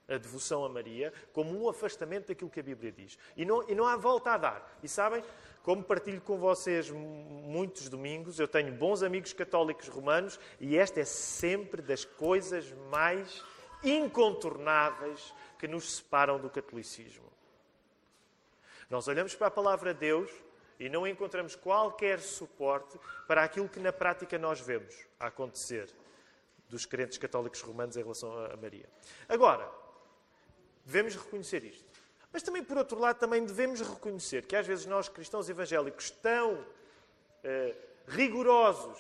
a 0.09 0.19
devoção 0.19 0.65
a 0.65 0.69
Maria 0.69 1.13
como 1.33 1.63
um 1.63 1.69
afastamento 1.69 2.29
daquilo 2.29 2.51
que 2.51 2.61
a 2.61 2.63
Bíblia 2.63 2.91
diz. 2.91 3.17
E 3.37 3.45
não, 3.45 3.69
e 3.69 3.75
não 3.75 3.87
há 3.87 3.97
volta 3.97 4.33
a 4.33 4.37
dar. 4.37 4.79
E 4.83 4.89
sabem, 4.89 5.23
como 5.63 5.83
partilho 5.83 6.21
com 6.21 6.39
vocês 6.39 6.91
muitos 6.91 7.89
domingos, 7.89 8.39
eu 8.39 8.49
tenho 8.49 8.73
bons 8.73 9.03
amigos 9.03 9.33
católicos 9.33 9.89
romanos 9.89 10.39
e 10.61 10.77
esta 10.77 11.01
é 11.01 11.05
sempre 11.05 11.81
das 11.81 12.05
coisas 12.05 12.73
mais 12.91 13.45
incontornáveis 13.83 15.33
que 15.59 15.69
nos 15.69 15.97
separam 15.97 16.41
do 16.41 16.51
catolicismo. 16.51 17.31
Nós 18.91 19.09
olhamos 19.09 19.35
para 19.35 19.47
a 19.47 19.51
palavra 19.51 19.95
de 19.95 20.01
Deus 20.01 20.31
e 20.79 20.89
não 20.89 21.07
encontramos 21.07 21.55
qualquer 21.55 22.21
suporte 22.21 22.99
para 23.27 23.45
aquilo 23.45 23.69
que 23.69 23.81
na 23.81 23.93
prática 23.93 24.39
nós 24.39 24.61
vemos 24.61 24.95
acontecer 25.19 25.89
dos 26.69 26.87
crentes 26.87 27.19
católicos 27.19 27.61
romanos 27.61 27.97
em 27.97 28.03
relação 28.03 28.33
a 28.47 28.57
Maria. 28.57 28.89
Agora, 29.29 29.83
Devemos 30.85 31.15
reconhecer 31.15 31.65
isto. 31.65 31.92
Mas 32.33 32.43
também, 32.43 32.65
por 32.65 32.79
outro 32.79 32.99
lado, 32.99 33.19
também 33.19 33.45
devemos 33.45 33.81
reconhecer 33.81 34.47
que 34.47 34.57
às 34.57 34.67
vezes 34.67 34.87
nós, 34.87 35.09
cristãos 35.09 35.49
evangélicos, 35.49 36.11
tão 36.11 36.65
eh, 37.45 37.77
rigorosos 38.07 38.99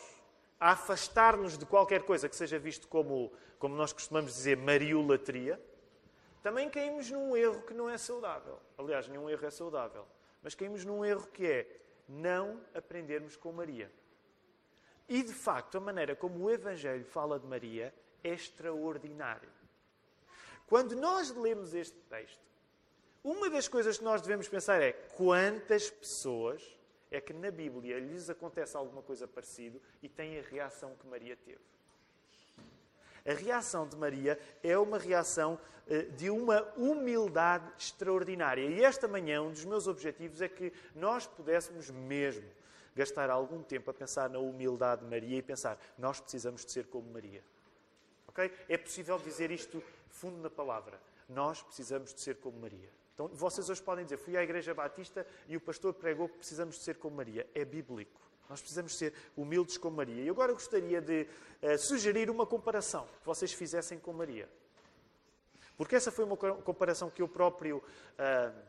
a 0.60 0.72
afastar-nos 0.72 1.56
de 1.56 1.64
qualquer 1.64 2.02
coisa 2.02 2.28
que 2.28 2.36
seja 2.36 2.58
visto 2.58 2.86
como, 2.88 3.32
como 3.58 3.74
nós 3.74 3.92
costumamos 3.92 4.34
dizer, 4.34 4.56
mariolatria, 4.56 5.60
também 6.42 6.68
caímos 6.68 7.10
num 7.10 7.36
erro 7.36 7.62
que 7.62 7.72
não 7.72 7.88
é 7.88 7.96
saudável. 7.96 8.58
Aliás, 8.76 9.08
nenhum 9.08 9.30
erro 9.30 9.46
é 9.46 9.50
saudável. 9.50 10.06
Mas 10.42 10.54
caímos 10.54 10.84
num 10.84 11.04
erro 11.04 11.26
que 11.28 11.46
é 11.46 11.80
não 12.08 12.60
aprendermos 12.74 13.36
com 13.36 13.50
Maria. 13.52 13.90
E, 15.08 15.22
de 15.22 15.32
facto, 15.32 15.78
a 15.78 15.80
maneira 15.80 16.14
como 16.14 16.44
o 16.44 16.50
Evangelho 16.50 17.04
fala 17.04 17.38
de 17.38 17.46
Maria 17.46 17.94
é 18.22 18.30
extraordinária. 18.30 19.48
Quando 20.66 20.96
nós 20.96 21.30
lemos 21.30 21.74
este 21.74 21.98
texto, 22.02 22.51
uma 23.24 23.48
das 23.48 23.68
coisas 23.68 23.98
que 23.98 24.04
nós 24.04 24.20
devemos 24.20 24.48
pensar 24.48 24.82
é 24.82 24.92
quantas 24.92 25.88
pessoas 25.88 26.62
é 27.10 27.20
que 27.20 27.32
na 27.32 27.50
Bíblia 27.50 28.00
lhes 28.00 28.28
acontece 28.28 28.76
alguma 28.76 29.02
coisa 29.02 29.28
parecida 29.28 29.78
e 30.02 30.08
têm 30.08 30.38
a 30.38 30.42
reação 30.42 30.96
que 30.96 31.06
Maria 31.06 31.36
teve. 31.36 31.60
A 33.24 33.34
reação 33.34 33.86
de 33.86 33.96
Maria 33.96 34.38
é 34.62 34.76
uma 34.76 34.98
reação 34.98 35.58
eh, 35.86 36.02
de 36.02 36.30
uma 36.30 36.62
humildade 36.76 37.70
extraordinária. 37.78 38.66
E 38.66 38.82
esta 38.82 39.06
manhã, 39.06 39.42
um 39.42 39.52
dos 39.52 39.64
meus 39.64 39.86
objetivos 39.86 40.40
é 40.40 40.48
que 40.48 40.72
nós 40.94 41.26
pudéssemos 41.26 41.90
mesmo 41.90 42.48
gastar 42.96 43.30
algum 43.30 43.62
tempo 43.62 43.90
a 43.90 43.94
pensar 43.94 44.28
na 44.28 44.40
humildade 44.40 45.02
de 45.02 45.08
Maria 45.08 45.38
e 45.38 45.42
pensar, 45.42 45.78
nós 45.96 46.20
precisamos 46.20 46.64
de 46.64 46.72
ser 46.72 46.86
como 46.86 47.10
Maria. 47.12 47.44
Okay? 48.28 48.50
É 48.68 48.76
possível 48.76 49.18
dizer 49.18 49.50
isto 49.52 49.82
fundo 50.08 50.38
na 50.38 50.50
palavra. 50.50 51.00
Nós 51.28 51.62
precisamos 51.62 52.12
de 52.12 52.20
ser 52.20 52.36
como 52.36 52.58
Maria. 52.58 52.90
Então, 53.14 53.28
vocês 53.28 53.68
hoje 53.68 53.82
podem 53.82 54.04
dizer, 54.04 54.16
fui 54.16 54.36
à 54.36 54.42
Igreja 54.42 54.72
Batista 54.74 55.26
e 55.46 55.56
o 55.56 55.60
pastor 55.60 55.92
pregou 55.94 56.28
que 56.28 56.38
precisamos 56.38 56.76
de 56.76 56.82
ser 56.82 56.96
como 56.96 57.16
Maria. 57.16 57.46
É 57.54 57.64
bíblico. 57.64 58.20
Nós 58.48 58.60
precisamos 58.60 58.96
ser 58.96 59.14
humildes 59.36 59.76
como 59.78 59.96
Maria. 59.96 60.22
E 60.22 60.28
agora 60.28 60.50
eu 60.50 60.56
gostaria 60.56 61.00
de 61.00 61.26
uh, 61.62 61.78
sugerir 61.78 62.30
uma 62.30 62.46
comparação 62.46 63.06
que 63.20 63.26
vocês 63.26 63.52
fizessem 63.52 63.98
com 63.98 64.12
Maria. 64.12 64.48
Porque 65.76 65.96
essa 65.96 66.12
foi 66.12 66.24
uma 66.24 66.36
comparação 66.36 67.10
que 67.10 67.22
eu 67.22 67.28
próprio 67.28 67.78
uh, 67.78 68.62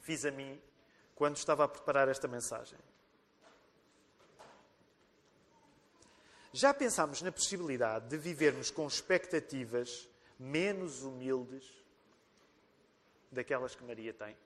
fiz 0.00 0.24
a 0.24 0.30
mim 0.30 0.60
quando 1.14 1.36
estava 1.36 1.64
a 1.64 1.68
preparar 1.68 2.08
esta 2.08 2.28
mensagem. 2.28 2.78
Já 6.52 6.74
pensámos 6.74 7.22
na 7.22 7.32
possibilidade 7.32 8.08
de 8.08 8.18
vivermos 8.18 8.70
com 8.70 8.86
expectativas 8.86 10.06
menos 10.38 11.02
humildes 11.02 11.81
daquelas 13.32 13.74
que 13.74 13.82
Maria 13.84 14.12
tem? 14.12 14.36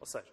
Ou 0.00 0.06
seja, 0.06 0.32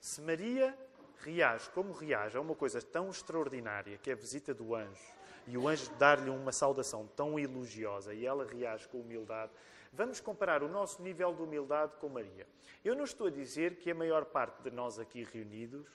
se 0.00 0.20
Maria 0.20 0.76
reage 1.18 1.68
como 1.70 1.92
reage 1.92 2.36
a 2.36 2.40
uma 2.40 2.54
coisa 2.54 2.80
tão 2.82 3.10
extraordinária 3.10 3.98
que 3.98 4.10
é 4.10 4.12
a 4.12 4.16
visita 4.16 4.52
do 4.52 4.74
anjo 4.74 5.14
e 5.46 5.56
o 5.56 5.68
anjo 5.68 5.90
dar-lhe 5.98 6.30
uma 6.30 6.52
saudação 6.52 7.06
tão 7.14 7.38
elogiosa 7.38 8.12
e 8.12 8.26
ela 8.26 8.44
reage 8.44 8.88
com 8.88 9.00
humildade, 9.00 9.52
vamos 9.92 10.20
comparar 10.20 10.62
o 10.62 10.68
nosso 10.68 11.00
nível 11.02 11.32
de 11.34 11.42
humildade 11.42 11.96
com 12.00 12.08
Maria. 12.08 12.46
Eu 12.84 12.94
não 12.94 13.04
estou 13.04 13.28
a 13.28 13.30
dizer 13.30 13.76
que 13.76 13.90
a 13.90 13.94
maior 13.94 14.24
parte 14.24 14.62
de 14.62 14.70
nós 14.70 14.98
aqui 14.98 15.24
reunidos 15.24 15.86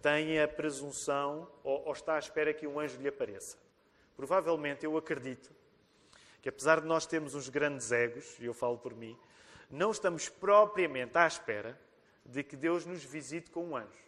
tenha 0.00 0.44
a 0.44 0.48
presunção 0.48 1.48
ou, 1.62 1.86
ou 1.86 1.92
está 1.92 2.16
à 2.16 2.18
espera 2.18 2.52
que 2.52 2.66
um 2.66 2.78
anjo 2.78 3.00
lhe 3.00 3.08
apareça. 3.08 3.56
Provavelmente 4.16 4.84
eu 4.84 4.96
acredito 4.96 5.50
que 6.42 6.48
apesar 6.48 6.80
de 6.80 6.86
nós 6.86 7.06
termos 7.06 7.34
uns 7.34 7.48
grandes 7.48 7.92
egos, 7.92 8.36
e 8.40 8.44
eu 8.44 8.52
falo 8.52 8.76
por 8.76 8.94
mim, 8.94 9.16
não 9.72 9.90
estamos 9.90 10.28
propriamente 10.28 11.16
à 11.16 11.26
espera 11.26 11.78
de 12.24 12.44
que 12.44 12.54
Deus 12.54 12.84
nos 12.84 13.02
visite 13.02 13.50
com 13.50 13.64
um 13.64 13.76
anjo. 13.76 14.02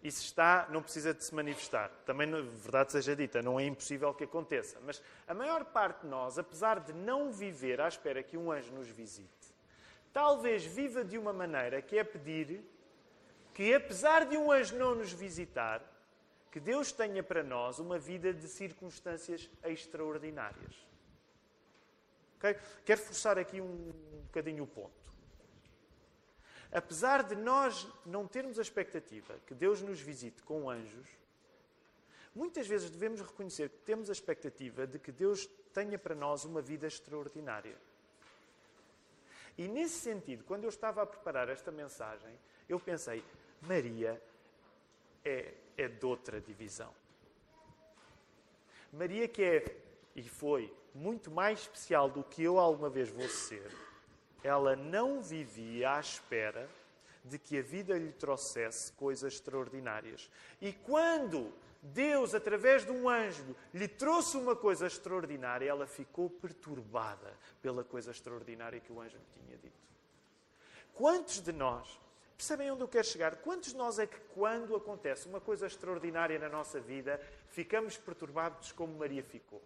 E 0.00 0.12
se 0.12 0.22
está, 0.22 0.68
não 0.70 0.80
precisa 0.80 1.12
de 1.12 1.24
se 1.24 1.34
manifestar. 1.34 1.90
Também, 2.06 2.30
verdade 2.30 2.92
seja 2.92 3.16
dita, 3.16 3.42
não 3.42 3.58
é 3.58 3.64
impossível 3.64 4.14
que 4.14 4.22
aconteça. 4.22 4.78
Mas 4.86 5.02
a 5.26 5.34
maior 5.34 5.64
parte 5.64 6.02
de 6.02 6.06
nós, 6.06 6.38
apesar 6.38 6.78
de 6.78 6.92
não 6.92 7.32
viver 7.32 7.80
à 7.80 7.88
espera 7.88 8.22
que 8.22 8.36
um 8.36 8.52
anjo 8.52 8.72
nos 8.72 8.88
visite, 8.88 9.28
talvez 10.12 10.64
viva 10.64 11.04
de 11.04 11.18
uma 11.18 11.32
maneira 11.32 11.82
que 11.82 11.98
é 11.98 12.04
pedir 12.04 12.64
que, 13.52 13.74
apesar 13.74 14.24
de 14.24 14.36
um 14.36 14.52
anjo 14.52 14.76
não 14.76 14.94
nos 14.94 15.12
visitar, 15.12 15.82
que 16.52 16.60
Deus 16.60 16.92
tenha 16.92 17.24
para 17.24 17.42
nós 17.42 17.80
uma 17.80 17.98
vida 17.98 18.32
de 18.32 18.46
circunstâncias 18.46 19.50
extraordinárias. 19.64 20.87
Okay? 22.38 22.56
Quero 22.84 23.00
forçar 23.00 23.38
aqui 23.38 23.60
um 23.60 23.92
bocadinho 24.24 24.64
o 24.64 24.66
ponto. 24.66 25.08
Apesar 26.70 27.22
de 27.22 27.34
nós 27.34 27.86
não 28.04 28.26
termos 28.26 28.58
a 28.58 28.62
expectativa 28.62 29.38
que 29.46 29.54
Deus 29.54 29.82
nos 29.82 30.00
visite 30.00 30.42
com 30.42 30.70
anjos, 30.70 31.08
muitas 32.34 32.66
vezes 32.66 32.90
devemos 32.90 33.20
reconhecer 33.20 33.70
que 33.70 33.78
temos 33.78 34.08
a 34.08 34.12
expectativa 34.12 34.86
de 34.86 34.98
que 34.98 35.10
Deus 35.10 35.46
tenha 35.72 35.98
para 35.98 36.14
nós 36.14 36.44
uma 36.44 36.60
vida 36.60 36.86
extraordinária. 36.86 37.76
E 39.56 39.66
nesse 39.66 39.98
sentido, 40.00 40.44
quando 40.44 40.64
eu 40.64 40.68
estava 40.68 41.02
a 41.02 41.06
preparar 41.06 41.48
esta 41.48 41.72
mensagem, 41.72 42.38
eu 42.68 42.78
pensei: 42.78 43.24
Maria 43.62 44.22
é, 45.24 45.54
é 45.76 45.88
de 45.88 46.06
outra 46.06 46.40
divisão. 46.40 46.94
Maria, 48.92 49.26
que 49.26 49.42
é 49.42 49.76
e 50.18 50.28
foi 50.28 50.74
muito 50.92 51.30
mais 51.30 51.60
especial 51.60 52.10
do 52.10 52.24
que 52.24 52.42
eu 52.42 52.58
alguma 52.58 52.90
vez 52.90 53.08
vou 53.08 53.28
ser, 53.28 53.70
ela 54.42 54.74
não 54.74 55.22
vivia 55.22 55.94
à 55.94 56.00
espera 56.00 56.68
de 57.24 57.38
que 57.38 57.56
a 57.56 57.62
vida 57.62 57.96
lhe 57.96 58.10
trouxesse 58.10 58.92
coisas 58.94 59.34
extraordinárias. 59.34 60.28
E 60.60 60.72
quando 60.72 61.52
Deus, 61.80 62.34
através 62.34 62.84
de 62.84 62.90
um 62.90 63.08
anjo, 63.08 63.54
lhe 63.72 63.86
trouxe 63.86 64.36
uma 64.36 64.56
coisa 64.56 64.88
extraordinária, 64.88 65.68
ela 65.68 65.86
ficou 65.86 66.28
perturbada 66.28 67.32
pela 67.62 67.84
coisa 67.84 68.10
extraordinária 68.10 68.80
que 68.80 68.92
o 68.92 69.00
anjo 69.00 69.16
lhe 69.16 69.44
tinha 69.44 69.56
dito. 69.56 69.78
Quantos 70.94 71.40
de 71.40 71.52
nós, 71.52 71.96
percebem 72.36 72.72
onde 72.72 72.82
eu 72.82 72.88
quero 72.88 73.06
chegar? 73.06 73.36
Quantos 73.36 73.70
de 73.70 73.76
nós 73.76 74.00
é 74.00 74.06
que, 74.06 74.18
quando 74.34 74.74
acontece 74.74 75.28
uma 75.28 75.40
coisa 75.40 75.68
extraordinária 75.68 76.40
na 76.40 76.48
nossa 76.48 76.80
vida, 76.80 77.20
ficamos 77.50 77.96
perturbados 77.96 78.72
como 78.72 78.98
Maria 78.98 79.22
ficou? 79.22 79.62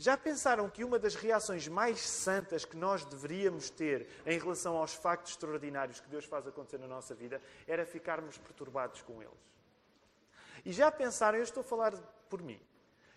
Já 0.00 0.16
pensaram 0.16 0.70
que 0.70 0.82
uma 0.82 0.98
das 0.98 1.14
reações 1.14 1.68
mais 1.68 2.00
santas 2.00 2.64
que 2.64 2.74
nós 2.74 3.04
deveríamos 3.04 3.68
ter 3.68 4.08
em 4.24 4.38
relação 4.38 4.78
aos 4.78 4.94
factos 4.94 5.32
extraordinários 5.32 6.00
que 6.00 6.08
Deus 6.08 6.24
faz 6.24 6.46
acontecer 6.46 6.78
na 6.78 6.86
nossa 6.86 7.14
vida 7.14 7.38
era 7.68 7.84
ficarmos 7.84 8.38
perturbados 8.38 9.02
com 9.02 9.20
eles? 9.20 9.34
E 10.64 10.72
já 10.72 10.90
pensaram, 10.90 11.36
eu 11.36 11.44
estou 11.44 11.60
a 11.60 11.64
falar 11.64 11.92
por 12.30 12.40
mim, 12.40 12.58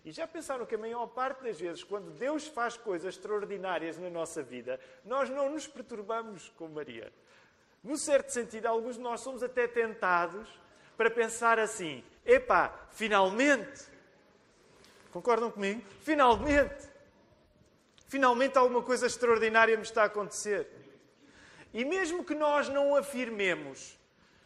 e 0.04 0.12
já 0.12 0.26
pensaram 0.26 0.66
que 0.66 0.74
a 0.74 0.78
maior 0.78 1.06
parte 1.06 1.42
das 1.42 1.58
vezes, 1.58 1.82
quando 1.82 2.10
Deus 2.10 2.46
faz 2.46 2.76
coisas 2.76 3.14
extraordinárias 3.14 3.96
na 3.96 4.10
nossa 4.10 4.42
vida, 4.42 4.78
nós 5.06 5.30
não 5.30 5.48
nos 5.48 5.66
perturbamos 5.66 6.50
com 6.50 6.68
Maria. 6.68 7.10
No 7.82 7.96
certo 7.96 8.28
sentido, 8.28 8.66
alguns 8.66 8.96
de 8.96 9.00
nós 9.00 9.22
somos 9.22 9.42
até 9.42 9.66
tentados 9.66 10.46
para 10.98 11.10
pensar 11.10 11.58
assim: 11.58 12.04
epá, 12.26 12.86
finalmente 12.90 13.93
Concordam 15.14 15.48
comigo? 15.48 15.80
Finalmente! 16.00 16.88
Finalmente 18.08 18.58
alguma 18.58 18.82
coisa 18.82 19.06
extraordinária 19.06 19.76
me 19.76 19.84
está 19.84 20.02
a 20.02 20.06
acontecer. 20.06 20.66
E 21.72 21.84
mesmo 21.84 22.24
que 22.24 22.34
nós 22.34 22.68
não 22.68 22.96
afirmemos, 22.96 23.96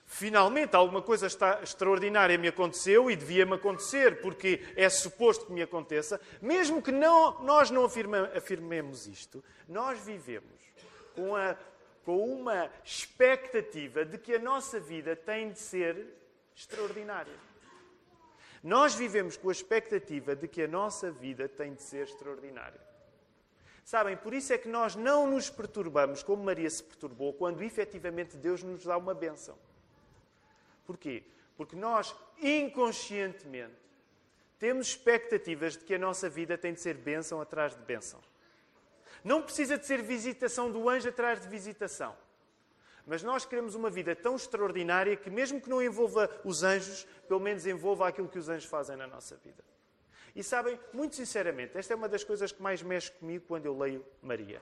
finalmente 0.04 0.76
alguma 0.76 1.00
coisa 1.00 1.26
está, 1.26 1.60
extraordinária 1.62 2.36
me 2.36 2.48
aconteceu 2.48 3.10
e 3.10 3.16
devia-me 3.16 3.54
acontecer 3.54 4.20
porque 4.20 4.62
é 4.76 4.90
suposto 4.90 5.46
que 5.46 5.52
me 5.52 5.62
aconteça, 5.62 6.20
mesmo 6.38 6.82
que 6.82 6.92
não, 6.92 7.42
nós 7.42 7.70
não 7.70 7.86
afirma, 7.86 8.30
afirmemos 8.36 9.06
isto, 9.06 9.42
nós 9.66 9.98
vivemos 10.00 10.52
com, 11.14 11.34
a, 11.34 11.56
com 12.04 12.18
uma 12.30 12.70
expectativa 12.84 14.04
de 14.04 14.18
que 14.18 14.34
a 14.34 14.38
nossa 14.38 14.78
vida 14.78 15.16
tem 15.16 15.50
de 15.50 15.60
ser 15.60 16.08
extraordinária. 16.54 17.47
Nós 18.62 18.94
vivemos 18.94 19.36
com 19.36 19.48
a 19.48 19.52
expectativa 19.52 20.34
de 20.34 20.48
que 20.48 20.62
a 20.62 20.68
nossa 20.68 21.10
vida 21.10 21.48
tem 21.48 21.74
de 21.74 21.82
ser 21.82 22.04
extraordinária. 22.04 22.80
Sabem, 23.84 24.16
por 24.16 24.34
isso 24.34 24.52
é 24.52 24.58
que 24.58 24.68
nós 24.68 24.94
não 24.94 25.26
nos 25.26 25.48
perturbamos 25.48 26.22
como 26.22 26.44
Maria 26.44 26.68
se 26.68 26.82
perturbou 26.82 27.32
quando 27.32 27.62
efetivamente 27.62 28.36
Deus 28.36 28.62
nos 28.62 28.84
dá 28.84 28.96
uma 28.98 29.14
bênção. 29.14 29.56
Porquê? 30.84 31.24
Porque 31.56 31.74
nós, 31.74 32.14
inconscientemente, 32.38 33.74
temos 34.58 34.88
expectativas 34.88 35.76
de 35.76 35.84
que 35.84 35.94
a 35.94 35.98
nossa 35.98 36.28
vida 36.28 36.58
tem 36.58 36.74
de 36.74 36.80
ser 36.80 36.94
bênção 36.94 37.40
atrás 37.40 37.74
de 37.74 37.82
bênção. 37.82 38.20
Não 39.24 39.42
precisa 39.42 39.78
de 39.78 39.86
ser 39.86 40.02
visitação 40.02 40.70
do 40.70 40.88
anjo 40.88 41.08
atrás 41.08 41.40
de 41.40 41.48
visitação. 41.48 42.16
Mas 43.08 43.22
nós 43.22 43.46
queremos 43.46 43.74
uma 43.74 43.88
vida 43.88 44.14
tão 44.14 44.36
extraordinária 44.36 45.16
que, 45.16 45.30
mesmo 45.30 45.62
que 45.62 45.70
não 45.70 45.82
envolva 45.82 46.28
os 46.44 46.62
anjos, 46.62 47.06
pelo 47.26 47.40
menos 47.40 47.66
envolva 47.66 48.06
aquilo 48.06 48.28
que 48.28 48.38
os 48.38 48.50
anjos 48.50 48.68
fazem 48.68 48.98
na 48.98 49.06
nossa 49.06 49.34
vida. 49.36 49.64
E 50.36 50.44
sabem, 50.44 50.78
muito 50.92 51.16
sinceramente, 51.16 51.76
esta 51.78 51.94
é 51.94 51.96
uma 51.96 52.06
das 52.06 52.22
coisas 52.22 52.52
que 52.52 52.60
mais 52.60 52.82
mexe 52.82 53.10
comigo 53.12 53.46
quando 53.48 53.64
eu 53.64 53.76
leio 53.76 54.04
Maria. 54.20 54.60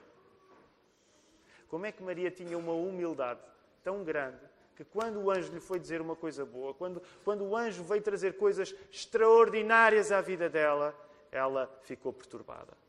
Como 1.66 1.86
é 1.86 1.90
que 1.90 2.04
Maria 2.04 2.30
tinha 2.30 2.56
uma 2.56 2.72
humildade 2.72 3.40
tão 3.82 4.04
grande 4.04 4.38
que 4.76 4.84
quando 4.84 5.20
o 5.22 5.28
anjo 5.28 5.52
lhe 5.52 5.58
foi 5.58 5.80
dizer 5.80 6.00
uma 6.00 6.14
coisa 6.14 6.46
boa, 6.46 6.72
quando, 6.72 7.02
quando 7.24 7.44
o 7.44 7.56
anjo 7.56 7.82
veio 7.82 8.00
trazer 8.00 8.36
coisas 8.36 8.72
extraordinárias 8.92 10.12
à 10.12 10.20
vida 10.20 10.48
dela, 10.48 10.94
ela 11.32 11.68
ficou 11.82 12.12
perturbada 12.12 12.85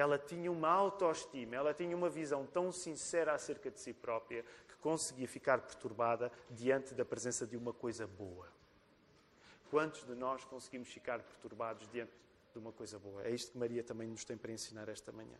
ela 0.00 0.18
tinha 0.18 0.50
uma 0.50 0.68
autoestima, 0.68 1.56
ela 1.56 1.74
tinha 1.74 1.96
uma 1.96 2.08
visão 2.08 2.46
tão 2.46 2.72
sincera 2.72 3.34
acerca 3.34 3.70
de 3.70 3.78
si 3.78 3.92
própria 3.92 4.44
que 4.68 4.76
conseguia 4.76 5.28
ficar 5.28 5.60
perturbada 5.60 6.32
diante 6.50 6.94
da 6.94 7.04
presença 7.04 7.46
de 7.46 7.56
uma 7.56 7.72
coisa 7.72 8.06
boa. 8.06 8.48
Quantos 9.70 10.04
de 10.04 10.14
nós 10.14 10.44
conseguimos 10.44 10.88
ficar 10.88 11.20
perturbados 11.20 11.88
diante 11.88 12.12
de 12.52 12.58
uma 12.58 12.72
coisa 12.72 12.98
boa? 12.98 13.22
É 13.24 13.30
isto 13.30 13.52
que 13.52 13.58
Maria 13.58 13.84
também 13.84 14.08
nos 14.08 14.24
tem 14.24 14.36
para 14.36 14.50
ensinar 14.50 14.88
esta 14.88 15.12
manhã. 15.12 15.38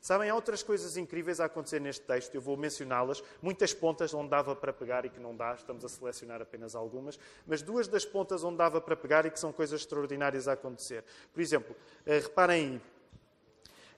Sabem, 0.00 0.30
há 0.30 0.34
outras 0.34 0.62
coisas 0.62 0.96
incríveis 0.96 1.40
a 1.40 1.44
acontecer 1.44 1.78
neste 1.78 2.06
texto, 2.06 2.34
eu 2.34 2.40
vou 2.40 2.56
mencioná-las. 2.56 3.22
Muitas 3.42 3.74
pontas 3.74 4.14
onde 4.14 4.30
dava 4.30 4.56
para 4.56 4.72
pegar 4.72 5.04
e 5.04 5.10
que 5.10 5.20
não 5.20 5.36
dá, 5.36 5.54
estamos 5.54 5.84
a 5.84 5.88
selecionar 5.88 6.40
apenas 6.40 6.74
algumas, 6.74 7.18
mas 7.46 7.60
duas 7.60 7.86
das 7.86 8.04
pontas 8.04 8.42
onde 8.42 8.56
dava 8.56 8.80
para 8.80 8.96
pegar 8.96 9.26
e 9.26 9.30
que 9.30 9.38
são 9.38 9.52
coisas 9.52 9.82
extraordinárias 9.82 10.48
a 10.48 10.52
acontecer. 10.52 11.04
Por 11.32 11.40
exemplo, 11.40 11.76
eh, 12.06 12.18
reparem 12.18 12.80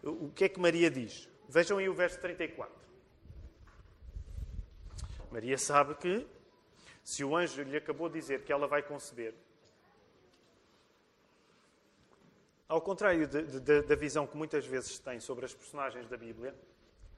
o 0.03 0.31
que 0.31 0.45
é 0.45 0.49
que 0.49 0.59
Maria 0.59 0.91
diz? 0.91 1.29
Vejam 1.49 1.79
aí 1.79 1.89
o 1.89 1.95
verso 1.95 2.21
34. 2.21 2.75
Maria 5.31 5.57
sabe 5.57 5.95
que, 5.95 6.27
se 7.03 7.25
o 7.25 7.37
anjo 7.37 7.63
lhe 7.63 7.77
acabou 7.77 8.09
de 8.09 8.19
dizer 8.19 8.43
que 8.43 8.53
ela 8.53 8.67
vai 8.67 8.83
conceber, 8.83 9.35
ao 12.69 12.81
contrário 12.81 13.27
de, 13.27 13.61
de, 13.61 13.83
da 13.83 13.95
visão 13.95 14.27
que 14.27 14.37
muitas 14.37 14.67
vezes 14.67 14.99
tem 14.99 15.21
sobre 15.21 15.45
as 15.45 15.55
personagens 15.55 16.09
da 16.09 16.17
Bíblia, 16.17 16.55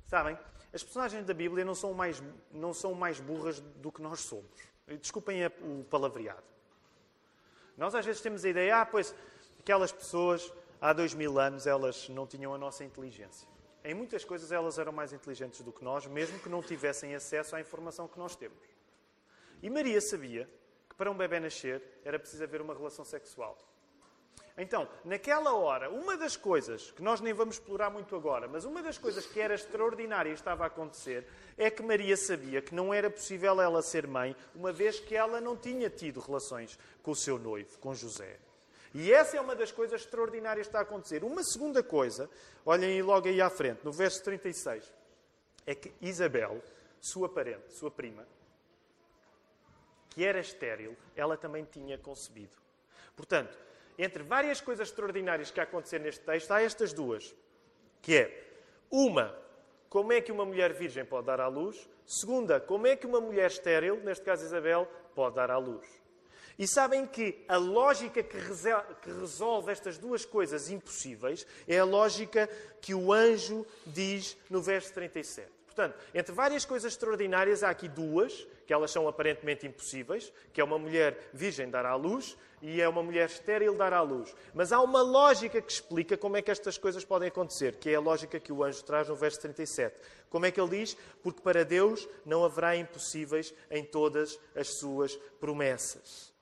sabem, 0.07 0.39
as 0.73 0.83
personagens 0.83 1.25
da 1.25 1.35
Bíblia 1.35 1.65
não 1.65 1.75
são 1.75 1.95
mais, 1.95 2.23
não 2.53 2.75
são 2.75 2.95
mais 2.95 3.21
burras 3.21 3.61
do 3.61 3.91
que 3.91 4.03
nós 4.03 4.21
somos. 4.21 4.51
Desculpem 5.01 5.47
o 5.47 5.85
palavreado. 5.85 6.43
Nós 7.77 7.95
às 7.95 8.05
vezes 8.05 8.21
temos 8.21 8.45
a 8.45 8.49
ideia, 8.49 8.81
ah, 8.81 8.87
pois, 8.87 9.15
aquelas 9.59 9.91
pessoas 9.91 10.53
há 10.85 10.93
dois 10.93 11.15
mil 11.15 11.41
anos 11.41 11.67
elas 11.67 12.11
não 12.11 12.27
tinham 12.27 12.53
a 12.53 12.59
nossa 12.59 12.85
inteligência. 12.85 13.49
Em 13.83 13.95
muitas 13.95 14.23
coisas 14.23 14.53
elas 14.53 14.79
eram 14.79 14.93
mais 14.93 15.15
inteligentes 15.15 15.63
do 15.63 15.73
que 15.73 15.83
nós, 15.83 16.07
mesmo 16.07 16.39
que 16.39 16.49
não 16.49 16.63
tivessem 16.63 17.15
acesso 17.15 17.57
à 17.57 17.61
informação 17.61 18.07
que 18.07 18.19
nós 18.19 18.37
temos. 18.37 18.59
E 19.63 19.71
Maria 19.71 19.99
sabia 20.03 20.47
que 20.87 20.95
para 20.95 21.11
um 21.11 21.17
bebê 21.17 21.41
nascer 21.41 21.83
era 22.05 22.19
preciso 22.19 22.45
haver 22.45 22.61
uma 22.61 22.75
relação 22.75 23.03
sexual. 23.03 23.57
Então, 24.59 24.87
naquela 25.07 25.55
hora, 25.55 25.89
uma 25.89 26.19
das 26.19 26.37
coisas 26.37 26.91
que 26.91 27.03
nós 27.03 27.19
nem 27.19 27.33
vamos 27.33 27.57
explorar 27.57 27.89
muito 27.89 28.15
agora, 28.15 28.47
mas 28.47 28.67
uma 28.67 28.83
das 28.83 28.99
coisas 28.99 29.25
que 29.25 29.41
era 29.41 29.55
extraordinária 29.55 30.29
e 30.29 30.35
estava 30.35 30.65
a 30.65 30.67
acontecer 30.67 31.27
é 31.57 31.71
que 31.71 31.83
Maria 31.83 32.17
sabia 32.17 32.61
que 32.61 32.75
não 32.75 32.93
era 32.93 33.09
possível 33.09 33.59
ela 33.59 33.81
ser 33.81 34.07
mãe, 34.07 34.37
uma 34.55 34.71
vez 34.71 35.01
que 35.01 35.17
ela 35.17 35.41
não 35.41 35.57
tinha 35.57 35.89
tido 35.89 36.21
relações 36.21 36.79
com 37.03 37.13
o 37.13 37.17
seu 37.17 37.39
noivo, 37.39 37.79
com 37.79 37.95
José. 37.95 38.39
E 38.95 39.13
essa 39.13 39.37
é 39.37 39.41
uma 39.41 39.57
das 39.57 39.73
coisas 39.73 40.03
extraordinárias 40.03 40.69
que 40.69 40.69
está 40.69 40.79
a 40.79 40.83
acontecer. 40.83 41.25
Uma 41.25 41.43
segunda 41.43 41.83
coisa, 41.83 42.31
olhem 42.65 43.03
logo 43.03 43.27
aí 43.27 43.41
à 43.41 43.51
frente, 43.51 43.85
no 43.85 43.91
verso 43.91 44.23
36, 44.23 44.93
é 45.67 45.75
que 45.75 45.93
Isabel, 46.01 46.63
sua 47.01 47.29
parente, 47.29 47.73
sua 47.73 47.91
prima, 47.91 48.25
que 50.11 50.25
era 50.25 50.39
estéril, 50.39 50.97
ela 51.17 51.37
também 51.37 51.65
tinha 51.65 51.99
concebido. 51.99 52.57
Portanto, 53.17 53.59
entre 53.99 54.23
várias 54.23 54.61
coisas 54.61 54.89
extraordinárias 54.89 55.51
que 55.51 55.59
a 55.59 55.65
acontecer 55.65 55.99
neste 55.99 56.25
texto, 56.25 56.53
há 56.53 56.63
estas 56.63 56.93
duas, 56.93 57.35
que 58.01 58.17
é, 58.17 58.45
uma, 58.89 59.37
como 59.89 60.13
é 60.13 60.21
que 60.21 60.31
uma 60.31 60.45
mulher 60.45 60.73
virgem 60.73 61.05
pode 61.05 61.27
dar 61.27 61.41
à 61.41 61.49
luz? 61.49 61.89
Segunda, 62.07 62.61
como 62.61 62.87
é 62.87 62.95
que 62.95 63.07
uma 63.07 63.21
mulher 63.21 63.51
estéril, 63.51 63.97
neste 64.05 64.25
caso 64.25 64.45
Isabel, 64.45 64.87
pode 65.17 65.35
dar 65.35 65.51
à 65.51 65.59
luz? 65.59 66.04
E 66.59 66.69
sabem 66.69 67.07
que 67.07 67.45
a 67.49 67.57
lógica 67.57 68.23
que 68.23 68.39
resolve 69.11 69.73
estas 69.73 69.99
duas 69.99 70.25
coisas 70.25 70.71
impossíveis 70.71 71.47
é 71.67 71.79
a 71.79 71.85
lógica 71.85 72.49
que 72.81 72.95
o 72.95 73.13
anjo 73.13 73.67
diz 73.87 74.37
no 74.49 74.63
verso 74.63 74.93
37. 74.93 75.55
Portanto, 75.75 75.99
entre 76.15 76.33
várias 76.33 76.65
coisas 76.65 76.93
extraordinárias, 76.93 77.65
há 77.65 77.71
aqui 77.71 77.89
duas 77.89 78.47
que 78.65 78.73
elas 78.73 78.93
são 78.93 79.09
aparentemente 79.09 79.67
impossíveis, 79.67 80.33
que 80.53 80.61
é 80.61 80.65
uma 80.65 80.79
mulher 80.79 81.31
virgem 81.35 81.69
dar 81.69 81.85
à 81.85 81.97
luz 81.97 82.37
e 82.63 82.81
é 82.81 82.89
uma 82.89 83.03
mulher 83.03 83.29
estéril 83.29 83.75
dar 83.75 83.93
à 83.93 84.01
luz. 84.01 84.35
Mas 84.55 84.73
há 84.73 84.81
uma 84.81 85.03
lógica 85.03 85.61
que 85.61 85.73
explica 85.73 86.17
como 86.17 86.37
é 86.37 86.43
que 86.43 86.51
estas 86.51 86.79
coisas 86.79 87.05
podem 87.05 87.29
acontecer, 87.29 87.77
que 87.77 87.91
é 87.91 87.97
a 87.97 88.01
lógica 88.01 88.39
que 88.39 88.53
o 88.53 88.63
anjo 88.63 88.85
traz 88.85 89.09
no 89.09 89.17
verso 89.17 89.41
37. 89.41 90.01
Como 90.31 90.47
é 90.47 90.53
que 90.53 90.61
ele 90.61 90.79
diz? 90.79 90.97
Porque 91.23 91.43
para 91.43 91.65
Deus 91.65 92.09
não 92.25 92.45
haverá 92.45 92.77
impossíveis 92.77 93.53
em 93.69 93.85
todas 93.85 94.39
as 94.55 94.79
suas 94.79 95.17
promessas. 95.41 96.34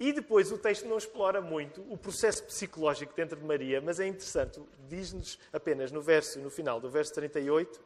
E 0.00 0.14
depois 0.14 0.50
o 0.50 0.56
texto 0.56 0.88
não 0.88 0.96
explora 0.96 1.42
muito 1.42 1.82
o 1.92 1.96
processo 1.98 2.42
psicológico 2.44 3.12
dentro 3.14 3.38
de 3.38 3.44
Maria, 3.44 3.82
mas 3.82 4.00
é 4.00 4.06
interessante. 4.06 4.58
Diz-nos 4.88 5.38
apenas 5.52 5.92
no 5.92 6.00
verso, 6.00 6.38
no 6.38 6.48
final 6.48 6.80
do 6.80 6.88
verso 6.88 7.12
38, 7.12 7.78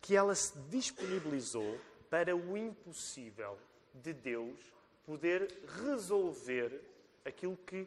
que 0.00 0.16
ela 0.16 0.34
se 0.34 0.58
disponibilizou 0.68 1.78
para 2.10 2.34
o 2.34 2.56
impossível 2.56 3.56
de 3.94 4.12
Deus 4.12 4.58
poder 5.06 5.48
resolver 5.84 6.80
aquilo 7.24 7.56
que 7.64 7.86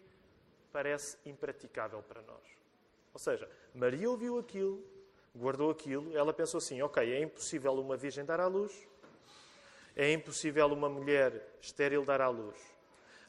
parece 0.72 1.18
impraticável 1.26 2.02
para 2.02 2.22
nós. 2.22 2.44
Ou 3.14 3.20
seja, 3.20 3.50
Maria 3.76 4.10
ouviu 4.10 4.40
aquilo, 4.40 4.82
guardou 5.36 5.70
aquilo, 5.70 6.16
ela 6.16 6.32
pensou 6.32 6.60
assim: 6.60 6.82
ok, 6.82 7.12
é 7.12 7.22
impossível 7.22 7.74
uma 7.74 7.98
virgem 7.98 8.24
dar 8.24 8.40
à 8.40 8.48
luz, 8.48 8.88
é 9.98 10.14
impossível 10.14 10.68
uma 10.68 10.88
mulher 10.88 11.58
estéril 11.62 12.06
dar 12.06 12.22
à 12.22 12.30
luz. 12.30 12.71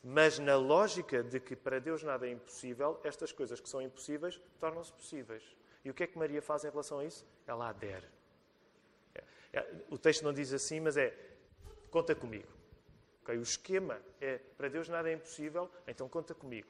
Mas 0.02 0.38
na 0.38 0.56
lógica 0.56 1.22
de 1.22 1.38
que 1.38 1.54
para 1.54 1.78
Deus 1.78 2.02
nada 2.02 2.26
é 2.26 2.30
impossível, 2.30 3.00
estas 3.04 3.30
coisas 3.30 3.60
que 3.60 3.68
são 3.68 3.80
impossíveis 3.80 4.40
tornam-se 4.58 4.92
possíveis. 4.92 5.44
E 5.84 5.90
o 5.90 5.94
que 5.94 6.02
é 6.02 6.06
que 6.06 6.18
Maria 6.18 6.42
faz 6.42 6.64
em 6.64 6.70
relação 6.70 6.98
a 6.98 7.04
isso? 7.04 7.24
Ela 7.46 7.68
adere. 7.68 8.06
É, 9.14 9.22
é, 9.52 9.74
o 9.90 9.98
texto 9.98 10.22
não 10.22 10.32
diz 10.32 10.52
assim, 10.52 10.80
mas 10.80 10.96
é 10.96 11.16
conta 11.90 12.14
comigo. 12.14 12.48
Okay? 13.22 13.38
O 13.38 13.42
esquema 13.42 14.00
é 14.20 14.38
para 14.56 14.68
Deus 14.68 14.88
nada 14.88 15.08
é 15.08 15.14
impossível, 15.14 15.70
então 15.86 16.08
conta 16.08 16.34
comigo. 16.34 16.68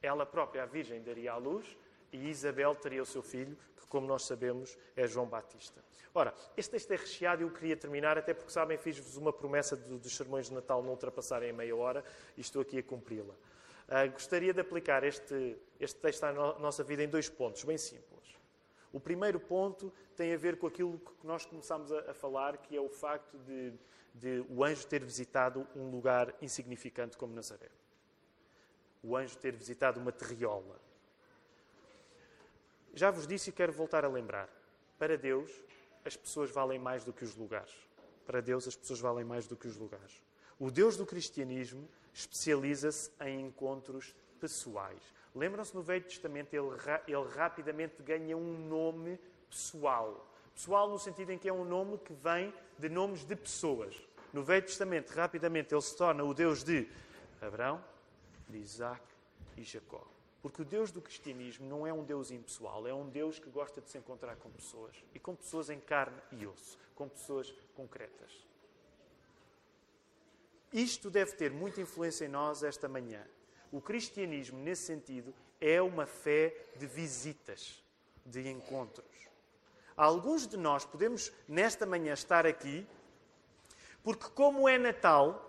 Ela 0.00 0.24
própria, 0.24 0.62
a 0.62 0.66
Virgem, 0.66 1.02
daria 1.02 1.32
à 1.32 1.36
luz 1.36 1.76
e 2.12 2.28
Isabel 2.28 2.74
teria 2.76 3.02
o 3.02 3.06
seu 3.06 3.22
filho, 3.22 3.56
como 3.88 4.06
nós 4.06 4.24
sabemos, 4.24 4.76
é 4.96 5.06
João 5.06 5.26
Batista. 5.26 5.82
Ora, 6.14 6.34
este 6.56 6.72
texto 6.72 6.90
é 6.92 6.96
recheado 6.96 7.42
e 7.42 7.44
eu 7.44 7.50
queria 7.50 7.76
terminar, 7.76 8.18
até 8.18 8.34
porque, 8.34 8.50
sabem, 8.50 8.76
fiz-vos 8.76 9.16
uma 9.16 9.32
promessa 9.32 9.76
dos 9.76 10.16
sermões 10.16 10.48
de 10.48 10.54
Natal 10.54 10.82
não 10.82 10.90
ultrapassarem 10.90 11.50
a 11.50 11.52
meia 11.52 11.76
hora 11.76 12.04
e 12.36 12.40
estou 12.40 12.62
aqui 12.62 12.78
a 12.78 12.82
cumpri-la. 12.82 13.34
Uh, 13.88 14.12
gostaria 14.12 14.52
de 14.52 14.60
aplicar 14.60 15.02
este, 15.02 15.56
este 15.80 15.98
texto 16.00 16.24
à 16.24 16.32
no, 16.32 16.58
nossa 16.58 16.84
vida 16.84 17.02
em 17.02 17.08
dois 17.08 17.28
pontos, 17.28 17.64
bem 17.64 17.78
simples. 17.78 18.36
O 18.92 19.00
primeiro 19.00 19.38
ponto 19.38 19.92
tem 20.16 20.32
a 20.34 20.36
ver 20.36 20.58
com 20.58 20.66
aquilo 20.66 20.98
que 20.98 21.26
nós 21.26 21.46
começámos 21.46 21.92
a, 21.92 22.10
a 22.10 22.14
falar, 22.14 22.58
que 22.58 22.76
é 22.76 22.80
o 22.80 22.88
facto 22.88 23.38
de, 23.38 23.72
de 24.14 24.44
o 24.48 24.64
anjo 24.64 24.86
ter 24.86 25.04
visitado 25.04 25.66
um 25.74 25.90
lugar 25.90 26.34
insignificante 26.42 27.16
como 27.16 27.34
Nazaré. 27.34 27.70
O 29.02 29.16
anjo 29.16 29.36
ter 29.38 29.52
visitado 29.52 30.00
uma 30.00 30.12
terriola. 30.12 30.80
Já 32.98 33.12
vos 33.12 33.28
disse 33.28 33.50
e 33.50 33.52
quero 33.52 33.72
voltar 33.72 34.04
a 34.04 34.08
lembrar. 34.08 34.48
Para 34.98 35.16
Deus, 35.16 35.48
as 36.04 36.16
pessoas 36.16 36.50
valem 36.50 36.80
mais 36.80 37.04
do 37.04 37.12
que 37.12 37.22
os 37.22 37.36
lugares. 37.36 37.72
Para 38.26 38.40
Deus, 38.40 38.66
as 38.66 38.74
pessoas 38.74 38.98
valem 38.98 39.24
mais 39.24 39.46
do 39.46 39.56
que 39.56 39.68
os 39.68 39.76
lugares. 39.76 40.20
O 40.58 40.68
Deus 40.68 40.96
do 40.96 41.06
cristianismo 41.06 41.88
especializa-se 42.12 43.12
em 43.20 43.46
encontros 43.46 44.16
pessoais. 44.40 45.00
Lembram-se 45.32 45.72
no 45.76 45.80
Velho 45.80 46.02
Testamento, 46.02 46.52
ele, 46.52 46.66
ele 47.06 47.28
rapidamente 47.36 48.02
ganha 48.02 48.36
um 48.36 48.66
nome 48.66 49.16
pessoal. 49.48 50.28
Pessoal 50.52 50.90
no 50.90 50.98
sentido 50.98 51.30
em 51.30 51.38
que 51.38 51.48
é 51.48 51.52
um 51.52 51.64
nome 51.64 51.98
que 51.98 52.12
vem 52.12 52.52
de 52.76 52.88
nomes 52.88 53.24
de 53.24 53.36
pessoas. 53.36 53.94
No 54.32 54.42
Velho 54.42 54.66
Testamento, 54.66 55.12
rapidamente, 55.12 55.72
ele 55.72 55.82
se 55.82 55.96
torna 55.96 56.24
o 56.24 56.34
Deus 56.34 56.64
de 56.64 56.88
Abraão, 57.40 57.80
de 58.48 58.58
Isaac 58.58 59.04
e 59.56 59.62
Jacó. 59.62 60.04
Porque 60.40 60.62
o 60.62 60.64
Deus 60.64 60.90
do 60.92 61.02
cristianismo 61.02 61.66
não 61.66 61.86
é 61.86 61.92
um 61.92 62.04
Deus 62.04 62.30
impessoal, 62.30 62.86
é 62.86 62.94
um 62.94 63.08
Deus 63.08 63.38
que 63.38 63.50
gosta 63.50 63.80
de 63.80 63.90
se 63.90 63.98
encontrar 63.98 64.36
com 64.36 64.50
pessoas. 64.50 64.96
E 65.14 65.18
com 65.18 65.34
pessoas 65.34 65.68
em 65.68 65.80
carne 65.80 66.20
e 66.32 66.46
osso, 66.46 66.78
com 66.94 67.08
pessoas 67.08 67.52
concretas. 67.74 68.46
Isto 70.72 71.10
deve 71.10 71.32
ter 71.32 71.50
muita 71.50 71.80
influência 71.80 72.24
em 72.24 72.28
nós 72.28 72.62
esta 72.62 72.88
manhã. 72.88 73.26
O 73.72 73.80
cristianismo, 73.80 74.58
nesse 74.58 74.82
sentido, 74.82 75.34
é 75.60 75.80
uma 75.80 76.06
fé 76.06 76.54
de 76.76 76.86
visitas, 76.86 77.82
de 78.24 78.48
encontros. 78.48 79.28
Alguns 79.96 80.46
de 80.46 80.56
nós 80.56 80.84
podemos, 80.84 81.32
nesta 81.48 81.84
manhã, 81.84 82.12
estar 82.12 82.46
aqui, 82.46 82.86
porque, 84.04 84.28
como 84.30 84.68
é 84.68 84.78
Natal, 84.78 85.47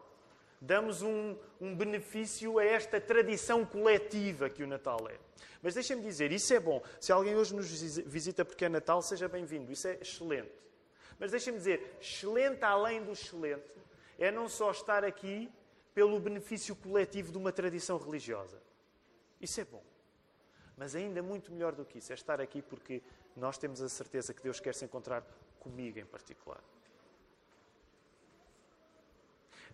damos 0.62 1.02
um, 1.02 1.38
um 1.60 1.76
benefício 1.76 2.60
a 2.60 2.65
esta 2.65 3.00
tradição 3.00 3.65
coletiva 3.65 4.50
que 4.50 4.63
o 4.63 4.67
Natal 4.67 5.00
é. 5.10 5.17
Mas 5.62 5.74
deixem-me 5.74 6.02
dizer, 6.02 6.32
isso 6.32 6.54
é 6.54 6.60
bom. 6.60 6.82
Se 7.00 7.12
alguém 7.12 7.36
hoje 7.36 7.56
nos 7.56 7.69
visita 8.02 8.45
porque 8.45 8.65
é 8.65 8.69
Natal, 8.69 9.02
seja 9.02 9.28
bem-vindo. 9.28 9.72
Isso 9.72 9.88
é 9.88 9.98
excelente. 10.02 10.52
Mas 11.17 11.32
deixem-me 11.32 11.60
dizer, 11.60 11.98
excelente 12.00 12.63
além 12.63 13.04
do 13.04 13.12
excelente 13.12 13.63
é 14.17 14.32
não 14.32 14.48
só 14.48 14.72
estar 14.72 15.04
aqui 15.04 15.52
pelo 15.93 16.19
benefício 16.19 16.76
coletivo 16.76 17.32
de 17.32 17.38
uma 17.38 17.52
tradição 17.52 17.98
religiosa. 17.98 18.62
Isso 19.39 19.60
é 19.60 19.65
bom. 19.65 19.84
Mas 20.78 20.95
ainda 20.95 21.22
muito 21.22 21.52
melhor 21.52 21.74
do 21.74 21.84
que 21.84 21.98
isso 21.98 22.12
é 22.13 22.15
estar 22.15 22.39
aqui 22.39 22.62
porque 22.62 23.02
nós 23.36 23.58
temos 23.58 23.82
a 23.82 23.89
certeza 23.89 24.34
que 24.34 24.41
Deus 24.41 24.60
quer 24.60 24.74
se 24.74 24.86
encontrar 24.86 25.26
comigo 25.60 26.00
em 26.00 26.06
particular. 26.06 26.63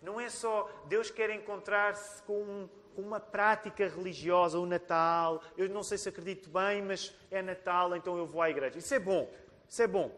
Não 0.02 0.20
é 0.20 0.28
só 0.28 0.70
Deus 0.86 1.10
quer 1.10 1.30
encontrar-se 1.30 2.22
com 2.22 2.68
uma 2.96 3.20
prática 3.20 3.88
religiosa, 3.88 4.58
o 4.58 4.66
Natal. 4.66 5.42
Eu 5.56 5.68
não 5.68 5.82
sei 5.82 5.98
se 5.98 6.08
acredito 6.08 6.48
bem, 6.50 6.82
mas 6.82 7.14
é 7.30 7.42
Natal, 7.42 7.94
então 7.96 8.16
eu 8.16 8.26
vou 8.26 8.42
à 8.42 8.50
igreja. 8.50 8.78
Isso 8.78 8.94
é 8.94 8.98
bom, 8.98 9.30
isso 9.68 9.82
é 9.82 9.86
bom. 9.86 10.10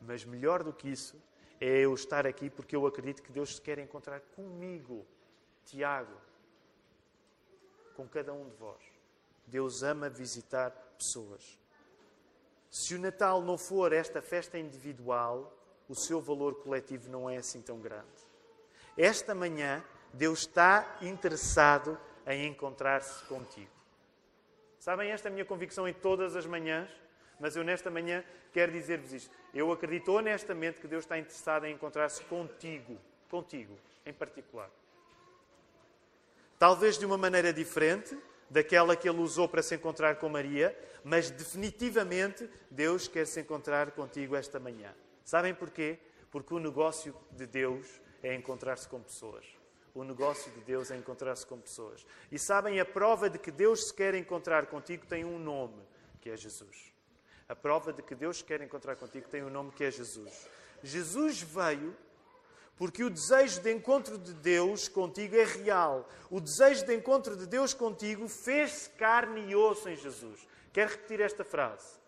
Mas 0.00 0.24
melhor 0.24 0.62
do 0.62 0.72
que 0.72 0.88
isso 0.88 1.20
é 1.60 1.80
eu 1.80 1.94
estar 1.94 2.26
aqui 2.26 2.48
porque 2.48 2.74
eu 2.74 2.86
acredito 2.86 3.22
que 3.22 3.32
Deus 3.32 3.56
se 3.56 3.60
quer 3.60 3.78
encontrar 3.78 4.20
comigo, 4.34 5.06
Tiago, 5.64 6.14
com 7.94 8.06
cada 8.06 8.32
um 8.32 8.48
de 8.48 8.54
vós. 8.56 8.82
Deus 9.46 9.82
ama 9.82 10.08
visitar 10.08 10.70
pessoas. 10.96 11.58
Se 12.70 12.94
o 12.94 12.98
Natal 12.98 13.42
não 13.42 13.56
for 13.56 13.92
esta 13.92 14.20
festa 14.20 14.58
individual, 14.58 15.52
o 15.88 15.94
seu 15.94 16.20
valor 16.20 16.56
coletivo 16.56 17.10
não 17.10 17.28
é 17.28 17.38
assim 17.38 17.62
tão 17.62 17.80
grande. 17.80 18.27
Esta 18.98 19.32
manhã, 19.32 19.84
Deus 20.12 20.40
está 20.40 20.98
interessado 21.00 21.96
em 22.26 22.48
encontrar-se 22.48 23.24
contigo. 23.26 23.70
Sabem, 24.80 25.12
esta 25.12 25.28
é 25.28 25.30
a 25.30 25.32
minha 25.32 25.44
convicção 25.44 25.86
em 25.86 25.94
todas 25.94 26.34
as 26.34 26.44
manhãs, 26.44 26.90
mas 27.38 27.54
eu 27.54 27.62
nesta 27.62 27.92
manhã 27.92 28.24
quero 28.52 28.72
dizer-vos 28.72 29.12
isto. 29.12 29.38
Eu 29.54 29.70
acredito 29.70 30.10
honestamente 30.10 30.80
que 30.80 30.88
Deus 30.88 31.04
está 31.04 31.16
interessado 31.16 31.64
em 31.64 31.74
encontrar-se 31.74 32.22
contigo, 32.24 32.98
contigo 33.30 33.78
em 34.04 34.12
particular. 34.12 34.68
Talvez 36.58 36.98
de 36.98 37.06
uma 37.06 37.16
maneira 37.16 37.52
diferente 37.52 38.18
daquela 38.50 38.96
que 38.96 39.08
ele 39.08 39.20
usou 39.20 39.48
para 39.48 39.62
se 39.62 39.76
encontrar 39.76 40.16
com 40.16 40.28
Maria, 40.28 40.76
mas 41.04 41.30
definitivamente 41.30 42.50
Deus 42.68 43.06
quer 43.06 43.28
se 43.28 43.40
encontrar 43.40 43.92
contigo 43.92 44.34
esta 44.34 44.58
manhã. 44.58 44.92
Sabem 45.24 45.54
porquê? 45.54 46.00
Porque 46.32 46.52
o 46.52 46.58
negócio 46.58 47.14
de 47.30 47.46
Deus 47.46 48.00
é 48.22 48.34
encontrar-se 48.34 48.88
com 48.88 49.00
pessoas. 49.00 49.44
O 49.94 50.04
negócio 50.04 50.50
de 50.52 50.60
Deus 50.60 50.90
é 50.90 50.96
encontrar-se 50.96 51.46
com 51.46 51.58
pessoas. 51.58 52.06
E 52.30 52.38
sabem, 52.38 52.78
a 52.78 52.84
prova 52.84 53.28
de 53.28 53.38
que 53.38 53.50
Deus 53.50 53.88
se 53.88 53.94
quer 53.94 54.14
encontrar 54.14 54.66
contigo 54.66 55.06
tem 55.06 55.24
um 55.24 55.38
nome, 55.38 55.82
que 56.20 56.30
é 56.30 56.36
Jesus. 56.36 56.92
A 57.48 57.56
prova 57.56 57.92
de 57.92 58.02
que 58.02 58.14
Deus 58.14 58.38
se 58.38 58.44
quer 58.44 58.60
encontrar 58.60 58.96
contigo 58.96 59.28
tem 59.28 59.42
um 59.42 59.50
nome 59.50 59.72
que 59.72 59.82
é 59.82 59.90
Jesus. 59.90 60.46
Jesus 60.82 61.40
veio 61.40 61.96
porque 62.76 63.02
o 63.02 63.10
desejo 63.10 63.60
de 63.60 63.72
encontro 63.72 64.16
de 64.16 64.32
Deus 64.34 64.86
contigo 64.86 65.34
é 65.34 65.44
real. 65.44 66.08
O 66.30 66.40
desejo 66.40 66.86
de 66.86 66.94
encontro 66.94 67.36
de 67.36 67.44
Deus 67.44 67.74
contigo 67.74 68.28
fez-se 68.28 68.90
carne 68.90 69.50
e 69.50 69.56
osso 69.56 69.88
em 69.88 69.96
Jesus. 69.96 70.46
Quero 70.72 70.90
repetir 70.90 71.20
esta 71.20 71.44
frase. 71.44 71.98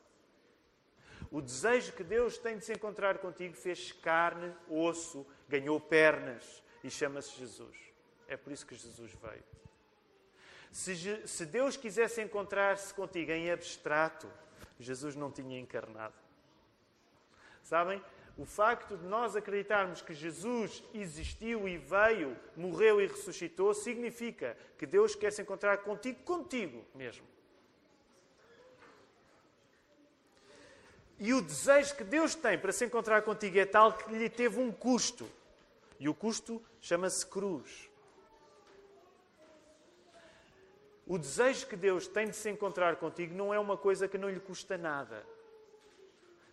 O 1.28 1.40
desejo 1.40 1.92
que 1.92 2.04
Deus 2.04 2.38
tem 2.38 2.58
de 2.58 2.64
se 2.64 2.72
encontrar 2.72 3.18
contigo 3.18 3.56
fez 3.56 3.92
carne, 3.92 4.52
osso, 4.68 5.26
ganhou 5.50 5.78
pernas 5.80 6.62
e 6.82 6.90
chama-se 6.90 7.36
Jesus. 7.36 7.76
É 8.28 8.36
por 8.36 8.52
isso 8.52 8.64
que 8.64 8.74
Jesus 8.74 9.12
veio. 9.20 9.44
Se, 10.70 11.26
se 11.26 11.46
Deus 11.46 11.76
quisesse 11.76 12.22
encontrar-se 12.22 12.94
contigo 12.94 13.32
em 13.32 13.50
abstrato, 13.50 14.30
Jesus 14.78 15.16
não 15.16 15.30
tinha 15.30 15.58
encarnado. 15.58 16.14
Sabem? 17.64 18.02
O 18.38 18.46
facto 18.46 18.96
de 18.96 19.04
nós 19.04 19.36
acreditarmos 19.36 20.00
que 20.00 20.14
Jesus 20.14 20.82
existiu 20.94 21.68
e 21.68 21.76
veio, 21.76 22.36
morreu 22.56 23.00
e 23.00 23.06
ressuscitou, 23.06 23.74
significa 23.74 24.56
que 24.78 24.86
Deus 24.86 25.14
quer 25.14 25.32
se 25.32 25.42
encontrar 25.42 25.78
contigo, 25.78 26.22
contigo 26.22 26.84
mesmo. 26.94 27.26
E 31.18 31.34
o 31.34 31.42
desejo 31.42 31.96
que 31.96 32.04
Deus 32.04 32.34
tem 32.34 32.58
para 32.58 32.72
se 32.72 32.86
encontrar 32.86 33.20
contigo 33.22 33.58
é 33.58 33.66
tal 33.66 33.92
que 33.92 34.10
lhe 34.10 34.30
teve 34.30 34.58
um 34.58 34.72
custo. 34.72 35.30
E 36.00 36.08
o 36.08 36.14
custo 36.14 36.62
chama-se 36.80 37.26
cruz. 37.26 37.90
O 41.06 41.18
desejo 41.18 41.66
que 41.66 41.76
Deus 41.76 42.08
tem 42.08 42.30
de 42.30 42.36
se 42.36 42.48
encontrar 42.48 42.96
contigo 42.96 43.34
não 43.34 43.52
é 43.52 43.58
uma 43.58 43.76
coisa 43.76 44.08
que 44.08 44.16
não 44.16 44.30
lhe 44.30 44.40
custa 44.40 44.78
nada. 44.78 45.26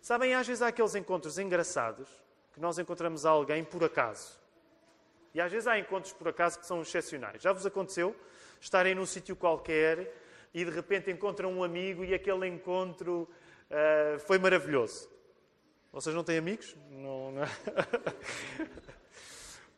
Sabem, 0.02 0.34
às 0.34 0.46
vezes 0.46 0.60
há 0.60 0.68
aqueles 0.68 0.94
encontros 0.94 1.38
engraçados 1.38 2.08
que 2.52 2.60
nós 2.60 2.78
encontramos 2.78 3.24
alguém 3.24 3.64
por 3.64 3.82
acaso. 3.82 4.38
E 5.32 5.40
às 5.40 5.50
vezes 5.50 5.66
há 5.66 5.78
encontros 5.78 6.12
por 6.12 6.28
acaso 6.28 6.58
que 6.58 6.66
são 6.66 6.82
excepcionais. 6.82 7.40
Já 7.40 7.52
vos 7.52 7.64
aconteceu 7.64 8.14
estarem 8.60 8.94
num 8.94 9.06
sítio 9.06 9.34
qualquer 9.34 10.12
e 10.52 10.62
de 10.62 10.70
repente 10.70 11.10
encontram 11.10 11.52
um 11.52 11.64
amigo 11.64 12.04
e 12.04 12.12
aquele 12.12 12.46
encontro 12.46 13.26
uh, 13.70 14.18
foi 14.20 14.38
maravilhoso. 14.38 15.08
Vocês 15.90 16.14
não 16.14 16.22
têm 16.24 16.36
amigos? 16.36 16.76
Não, 16.90 17.32
não... 17.32 17.42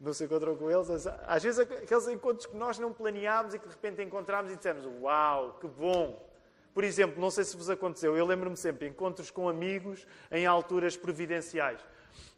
não 0.00 0.14
se 0.14 0.24
encontram 0.24 0.56
com 0.56 0.70
eles. 0.70 1.06
Às 1.26 1.42
vezes 1.42 1.60
aqueles 1.60 2.08
encontros 2.08 2.46
que 2.46 2.56
nós 2.56 2.78
não 2.78 2.92
planeámos 2.92 3.52
e 3.52 3.58
que 3.58 3.68
de 3.68 3.74
repente 3.74 4.02
encontramos 4.02 4.50
e 4.50 4.56
dissemos 4.56 4.86
Uau, 5.00 5.58
que 5.60 5.68
bom! 5.68 6.28
Por 6.72 6.84
exemplo, 6.84 7.20
não 7.20 7.30
sei 7.30 7.44
se 7.44 7.56
vos 7.56 7.68
aconteceu, 7.68 8.16
eu 8.16 8.24
lembro-me 8.24 8.56
sempre 8.56 8.88
encontros 8.88 9.30
com 9.30 9.48
amigos 9.48 10.06
em 10.30 10.46
alturas 10.46 10.96
providenciais. 10.96 11.80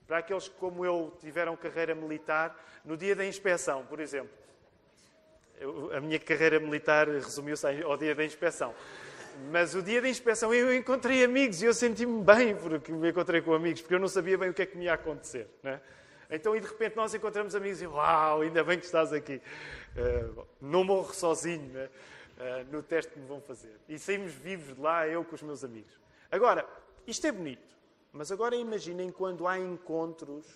Para 0.06 0.18
aqueles 0.18 0.48
que, 0.48 0.56
como 0.56 0.84
eu, 0.84 1.16
tiveram 1.20 1.56
carreira 1.56 1.94
militar, 1.94 2.58
no 2.84 2.96
dia 2.96 3.14
da 3.14 3.24
inspeção, 3.24 3.84
por 3.86 4.00
exemplo. 4.00 4.30
Eu, 5.60 5.94
a 5.94 6.00
minha 6.00 6.18
carreira 6.18 6.58
militar 6.58 7.08
resumiu-se 7.08 7.66
ao 7.84 7.96
dia 7.96 8.14
da 8.14 8.24
inspeção. 8.24 8.74
Mas 9.50 9.74
o 9.74 9.82
dia 9.82 10.00
da 10.02 10.08
inspeção 10.08 10.52
eu 10.52 10.74
encontrei 10.74 11.24
amigos 11.24 11.62
e 11.62 11.66
eu 11.66 11.74
senti-me 11.74 12.22
bem 12.22 12.56
porque 12.56 12.90
me 12.90 13.10
encontrei 13.10 13.40
com 13.40 13.54
amigos, 13.54 13.80
porque 13.80 13.94
eu 13.94 14.00
não 14.00 14.08
sabia 14.08 14.36
bem 14.36 14.50
o 14.50 14.54
que 14.54 14.62
é 14.62 14.66
que 14.66 14.76
me 14.76 14.86
ia 14.86 14.94
acontecer. 14.94 15.48
Né? 15.62 15.80
Então, 16.30 16.56
e 16.56 16.60
de 16.60 16.66
repente 16.66 16.96
nós 16.96 17.12
encontramos 17.14 17.54
amigos 17.54 17.82
e 17.82 17.86
uau, 17.86 18.40
ainda 18.40 18.64
bem 18.64 18.78
que 18.78 18.84
estás 18.84 19.12
aqui. 19.12 19.40
Uh, 19.96 20.46
não 20.60 20.84
morro 20.84 21.12
sozinho 21.12 21.72
né? 21.72 21.88
uh, 22.38 22.72
no 22.72 22.82
teste 22.82 23.12
que 23.12 23.18
me 23.18 23.26
vão 23.26 23.40
fazer. 23.40 23.78
E 23.88 23.98
saímos 23.98 24.32
vivos 24.32 24.74
de 24.74 24.80
lá, 24.80 25.06
eu 25.06 25.24
com 25.24 25.34
os 25.34 25.42
meus 25.42 25.62
amigos. 25.62 25.98
Agora, 26.30 26.66
isto 27.06 27.26
é 27.26 27.32
bonito, 27.32 27.76
mas 28.12 28.32
agora 28.32 28.56
imaginem 28.56 29.10
quando 29.10 29.46
há 29.46 29.58
encontros 29.58 30.46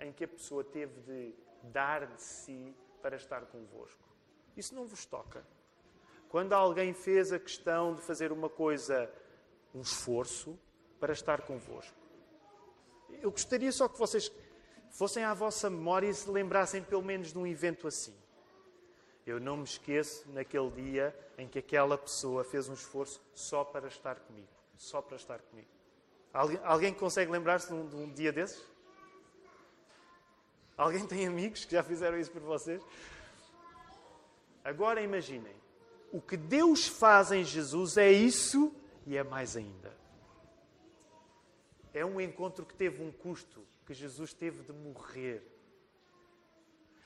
em 0.00 0.12
que 0.12 0.24
a 0.24 0.28
pessoa 0.28 0.64
teve 0.64 1.00
de 1.00 1.34
dar 1.64 2.06
de 2.06 2.22
si 2.22 2.74
para 3.02 3.16
estar 3.16 3.42
convosco. 3.46 4.02
Isso 4.56 4.74
não 4.74 4.86
vos 4.86 5.04
toca. 5.04 5.44
Quando 6.28 6.52
alguém 6.52 6.92
fez 6.92 7.32
a 7.32 7.38
questão 7.38 7.94
de 7.94 8.02
fazer 8.02 8.32
uma 8.32 8.48
coisa, 8.48 9.10
um 9.74 9.80
esforço, 9.80 10.58
para 10.98 11.12
estar 11.12 11.42
convosco. 11.42 11.96
Eu 13.22 13.30
gostaria 13.30 13.70
só 13.70 13.88
que 13.88 13.98
vocês 13.98 14.30
fossem 14.96 15.24
à 15.24 15.34
vossa 15.34 15.68
memória 15.68 16.08
e 16.08 16.14
se 16.14 16.28
lembrassem 16.30 16.82
pelo 16.82 17.02
menos 17.02 17.30
de 17.30 17.38
um 17.38 17.46
evento 17.46 17.86
assim. 17.86 18.14
Eu 19.26 19.38
não 19.38 19.58
me 19.58 19.64
esqueço 19.64 20.26
naquele 20.32 20.70
dia 20.70 21.14
em 21.36 21.46
que 21.46 21.58
aquela 21.58 21.98
pessoa 21.98 22.42
fez 22.42 22.66
um 22.68 22.72
esforço 22.72 23.20
só 23.34 23.62
para 23.62 23.88
estar 23.88 24.16
comigo. 24.20 24.48
Só 24.78 25.02
para 25.02 25.16
estar 25.16 25.38
comigo. 25.38 25.68
Alguém, 26.64 26.94
consegue 26.94 27.30
lembrar-se 27.30 27.68
de, 27.68 27.74
um, 27.74 27.86
de 27.86 27.96
um 27.96 28.10
dia 28.10 28.32
desses? 28.32 28.62
Alguém 30.76 31.06
tem 31.06 31.26
amigos 31.26 31.64
que 31.64 31.72
já 31.72 31.82
fizeram 31.82 32.18
isso 32.18 32.30
por 32.30 32.42
vocês? 32.42 32.82
Agora 34.64 35.02
imaginem, 35.02 35.54
o 36.10 36.20
que 36.20 36.36
Deus 36.36 36.86
faz 36.86 37.32
em 37.32 37.44
Jesus 37.44 37.96
é 37.98 38.10
isso 38.10 38.74
e 39.06 39.16
é 39.16 39.22
mais 39.22 39.56
ainda. 39.56 39.94
É 41.96 42.04
um 42.04 42.20
encontro 42.20 42.66
que 42.66 42.74
teve 42.74 43.02
um 43.02 43.10
custo, 43.10 43.64
que 43.86 43.94
Jesus 43.94 44.34
teve 44.34 44.62
de 44.62 44.70
morrer. 44.70 45.42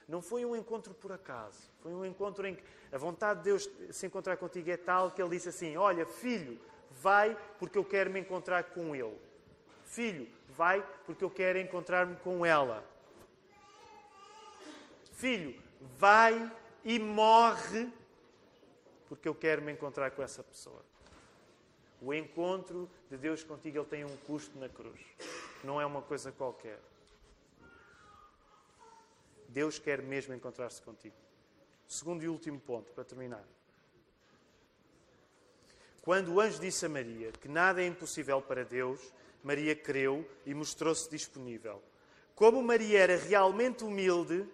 Não 0.09 0.21
foi 0.21 0.45
um 0.45 0.57
encontro 0.57 0.93
por 0.93 1.13
acaso. 1.13 1.71
Foi 1.81 1.93
um 1.93 2.05
encontro 2.05 2.45
em 2.45 2.57
que 2.57 2.65
a 2.91 2.99
vontade 2.99 3.39
de 3.39 3.45
Deus 3.45 3.71
se 3.93 4.07
encontrar 4.07 4.37
contigo 4.37 4.69
é 4.69 4.77
tal 4.77 5.13
que 5.13 5.23
Ele 5.23 5.31
disse 5.31 5.49
assim: 5.49 5.77
Olha, 5.77 6.05
filho, 6.05 6.61
vai 6.91 7.39
porque 7.57 7.79
eu 7.79 7.85
quero 7.85 8.11
me 8.11 8.19
encontrar 8.19 8.65
com 8.65 8.93
Ele. 8.93 9.17
Filho, 9.85 10.29
vai 10.49 10.85
porque 11.07 11.23
eu 11.23 11.31
quero 11.31 11.61
encontrar-me 11.61 12.17
com 12.17 12.45
ela. 12.45 12.85
Filho, 15.13 15.55
vai 15.97 16.51
e 16.85 16.99
morre 16.99 17.89
porque 19.09 19.29
eu 19.29 19.37
quero 19.37 19.63
me 19.63 19.71
encontrar 19.71 20.11
com 20.11 20.21
essa 20.21 20.43
pessoa. 20.43 20.85
O 22.01 22.15
encontro 22.15 22.89
de 23.11 23.17
Deus 23.17 23.45
contigo 23.45 23.79
ele 23.79 23.87
tem 23.87 24.05
um 24.05 24.17
custo 24.27 24.59
na 24.59 24.69
cruz. 24.69 25.01
Não 25.63 25.81
é 25.81 25.85
uma 25.85 26.01
coisa 26.01 26.33
qualquer. 26.33 26.79
Deus 29.49 29.79
quer 29.79 30.01
mesmo 30.01 30.33
encontrar-se 30.33 30.81
contigo. 30.81 31.15
Segundo 31.87 32.23
e 32.23 32.29
último 32.29 32.59
ponto, 32.61 32.91
para 32.93 33.05
terminar. 33.05 33.45
Quando 36.03 36.33
o 36.33 36.41
anjo 36.41 36.59
disse 36.59 36.87
a 36.87 36.89
Maria 36.89 37.31
que 37.33 37.49
nada 37.49 37.83
é 37.83 37.87
impossível 37.87 38.41
para 38.41 38.65
Deus, 38.65 39.13
Maria 39.43 39.77
creu 39.77 40.29
e 40.47 40.55
mostrou-se 40.55 41.11
disponível. 41.11 41.83
Como 42.35 42.63
Maria 42.63 43.01
era 43.01 43.17
realmente 43.17 43.85
humilde, 43.85 44.47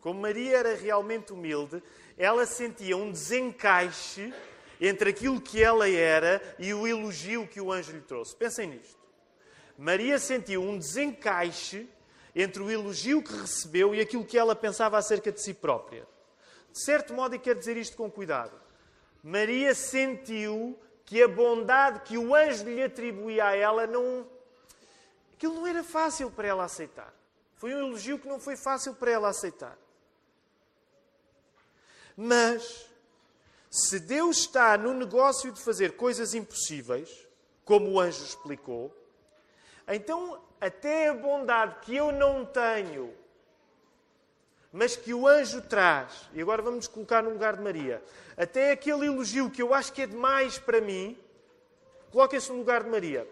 como 0.00 0.20
Maria 0.20 0.56
era 0.56 0.74
realmente 0.74 1.32
humilde, 1.32 1.82
ela 2.16 2.46
sentia 2.46 2.96
um 2.96 3.10
desencaixe 3.10 4.32
entre 4.80 5.10
aquilo 5.10 5.40
que 5.40 5.62
ela 5.62 5.88
era 5.88 6.40
e 6.58 6.72
o 6.72 6.86
elogio 6.86 7.46
que 7.46 7.60
o 7.60 7.70
anjo 7.70 7.92
lhe 7.92 8.00
trouxe. 8.00 8.34
Pensem 8.34 8.68
nisto. 8.68 8.98
Maria 9.76 10.18
sentiu 10.18 10.62
um 10.62 10.78
desencaixe 10.78 11.88
entre 12.34 12.62
o 12.62 12.70
elogio 12.70 13.22
que 13.22 13.32
recebeu 13.32 13.94
e 13.94 14.00
aquilo 14.00 14.24
que 14.24 14.38
ela 14.38 14.54
pensava 14.54 14.96
acerca 14.98 15.30
de 15.32 15.40
si 15.40 15.52
própria. 15.52 16.06
De 16.72 16.84
certo 16.84 17.12
modo, 17.12 17.34
e 17.34 17.38
quero 17.38 17.58
dizer 17.58 17.76
isto 17.76 17.96
com 17.96 18.10
cuidado, 18.10 18.58
Maria 19.22 19.74
sentiu 19.74 20.78
que 21.04 21.22
a 21.22 21.28
bondade 21.28 22.00
que 22.00 22.16
o 22.16 22.34
anjo 22.34 22.64
lhe 22.64 22.82
atribuía 22.82 23.46
a 23.46 23.56
ela 23.56 23.86
não. 23.86 24.26
aquilo 25.34 25.54
não 25.54 25.66
era 25.66 25.82
fácil 25.82 26.30
para 26.30 26.48
ela 26.48 26.64
aceitar. 26.64 27.12
Foi 27.56 27.74
um 27.74 27.78
elogio 27.78 28.18
que 28.18 28.28
não 28.28 28.38
foi 28.38 28.56
fácil 28.56 28.94
para 28.94 29.10
ela 29.10 29.28
aceitar. 29.28 29.76
Mas, 32.16 32.89
se 33.70 34.00
Deus 34.00 34.38
está 34.38 34.76
no 34.76 34.92
negócio 34.92 35.52
de 35.52 35.60
fazer 35.60 35.92
coisas 35.92 36.34
impossíveis, 36.34 37.28
como 37.64 37.92
o 37.92 38.00
anjo 38.00 38.24
explicou, 38.24 38.92
então 39.86 40.42
até 40.60 41.08
a 41.08 41.14
bondade 41.14 41.76
que 41.82 41.94
eu 41.94 42.10
não 42.10 42.44
tenho, 42.44 43.14
mas 44.72 44.96
que 44.96 45.14
o 45.14 45.26
anjo 45.26 45.62
traz, 45.62 46.28
e 46.34 46.42
agora 46.42 46.62
vamos 46.62 46.88
colocar 46.88 47.22
no 47.22 47.30
lugar 47.30 47.56
de 47.56 47.62
Maria, 47.62 48.02
até 48.36 48.72
aquele 48.72 49.06
elogio 49.06 49.50
que 49.50 49.62
eu 49.62 49.72
acho 49.72 49.92
que 49.92 50.02
é 50.02 50.06
demais 50.06 50.58
para 50.58 50.80
mim, 50.80 51.16
coloquem-se 52.10 52.50
no 52.50 52.58
lugar 52.58 52.82
de 52.82 52.90
Maria. 52.90 53.28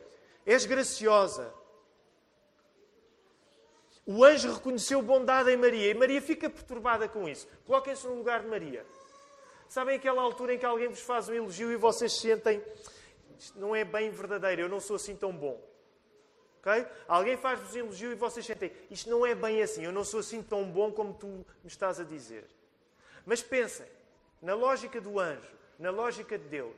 És 0.47 0.65
graciosa. 0.65 1.53
O 4.07 4.25
anjo 4.25 4.51
reconheceu 4.53 5.03
bondade 5.03 5.51
em 5.51 5.57
Maria 5.59 5.91
e 5.91 5.95
Maria 5.95 6.23
fica 6.23 6.49
perturbada 6.49 7.07
com 7.07 7.29
isso. 7.29 7.47
Coloquem-se 7.67 8.07
no 8.07 8.15
lugar 8.15 8.41
de 8.43 8.49
Maria. 8.49 8.87
Sabem 9.69 9.97
aquela 9.97 10.23
altura 10.23 10.55
em 10.55 10.59
que 10.59 10.67
alguém 10.67 10.89
vos 10.89 11.01
faz 11.01 11.29
um 11.29 11.35
elogio 11.35 11.71
e 11.71 11.77
vocês 11.77 12.13
sentem 12.13 12.63
isto 13.39 13.59
não 13.59 13.75
é 13.75 13.85
bem 13.85 14.11
verdadeiro, 14.11 14.63
eu 14.63 14.69
não 14.69 14.81
sou 14.81 14.97
assim 14.97 15.15
tão 15.15 15.33
bom. 15.33 15.63
Okay? 16.61 16.87
Alguém 17.07 17.37
faz-vos 17.37 17.75
um 17.75 17.79
elogio 17.79 18.11
e 18.11 18.15
vocês 18.17 18.45
sentem 18.45 18.73
isto 18.91 19.09
não 19.09 19.25
é 19.25 19.35
bem 19.35 19.63
assim, 19.63 19.85
eu 19.85 19.93
não 19.93 20.05
sou 20.05 20.21
assim 20.21 20.43
tão 20.43 20.69
bom 20.71 20.91
como 20.91 21.15
tu 21.15 21.27
me 21.27 21.47
estás 21.67 22.01
a 22.01 22.05
dizer. 22.05 22.45
Mas 23.25 23.43
pensem, 23.43 23.87
na 24.43 24.55
lógica 24.55 25.01
do 25.01 25.21
anjo, 25.21 25.57
na 25.79 25.91
lógica 25.91 26.37
de 26.37 26.49
Deus, 26.49 26.75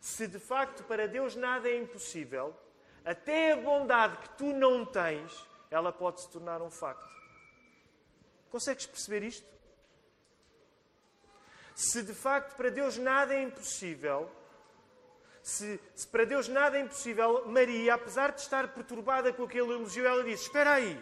se 0.00 0.26
de 0.26 0.38
facto 0.38 0.84
para 0.84 1.06
Deus 1.06 1.36
nada 1.36 1.68
é 1.68 1.76
impossível, 1.76 2.54
até 3.04 3.52
a 3.52 3.56
bondade 3.56 4.16
que 4.16 4.28
tu 4.30 4.46
não 4.46 4.84
tens 4.86 5.46
ela 5.70 5.92
pode 5.92 6.20
se 6.20 6.28
tornar 6.30 6.62
um 6.62 6.70
facto. 6.70 7.08
Consegues 8.50 8.86
perceber 8.86 9.24
isto? 9.24 9.53
Se 11.74 12.02
de 12.02 12.14
facto 12.14 12.56
para 12.56 12.70
Deus 12.70 12.96
nada 12.96 13.34
é 13.34 13.42
impossível, 13.42 14.30
se, 15.42 15.78
se, 15.94 16.06
para 16.06 16.24
Deus 16.24 16.48
nada 16.48 16.78
é 16.78 16.80
impossível, 16.80 17.46
Maria, 17.46 17.94
apesar 17.94 18.32
de 18.32 18.40
estar 18.40 18.68
perturbada 18.72 19.32
com 19.32 19.42
aquele 19.42 19.72
elogio, 19.72 20.06
ela 20.06 20.22
diz: 20.22 20.42
Espera 20.42 20.72
aí, 20.74 20.98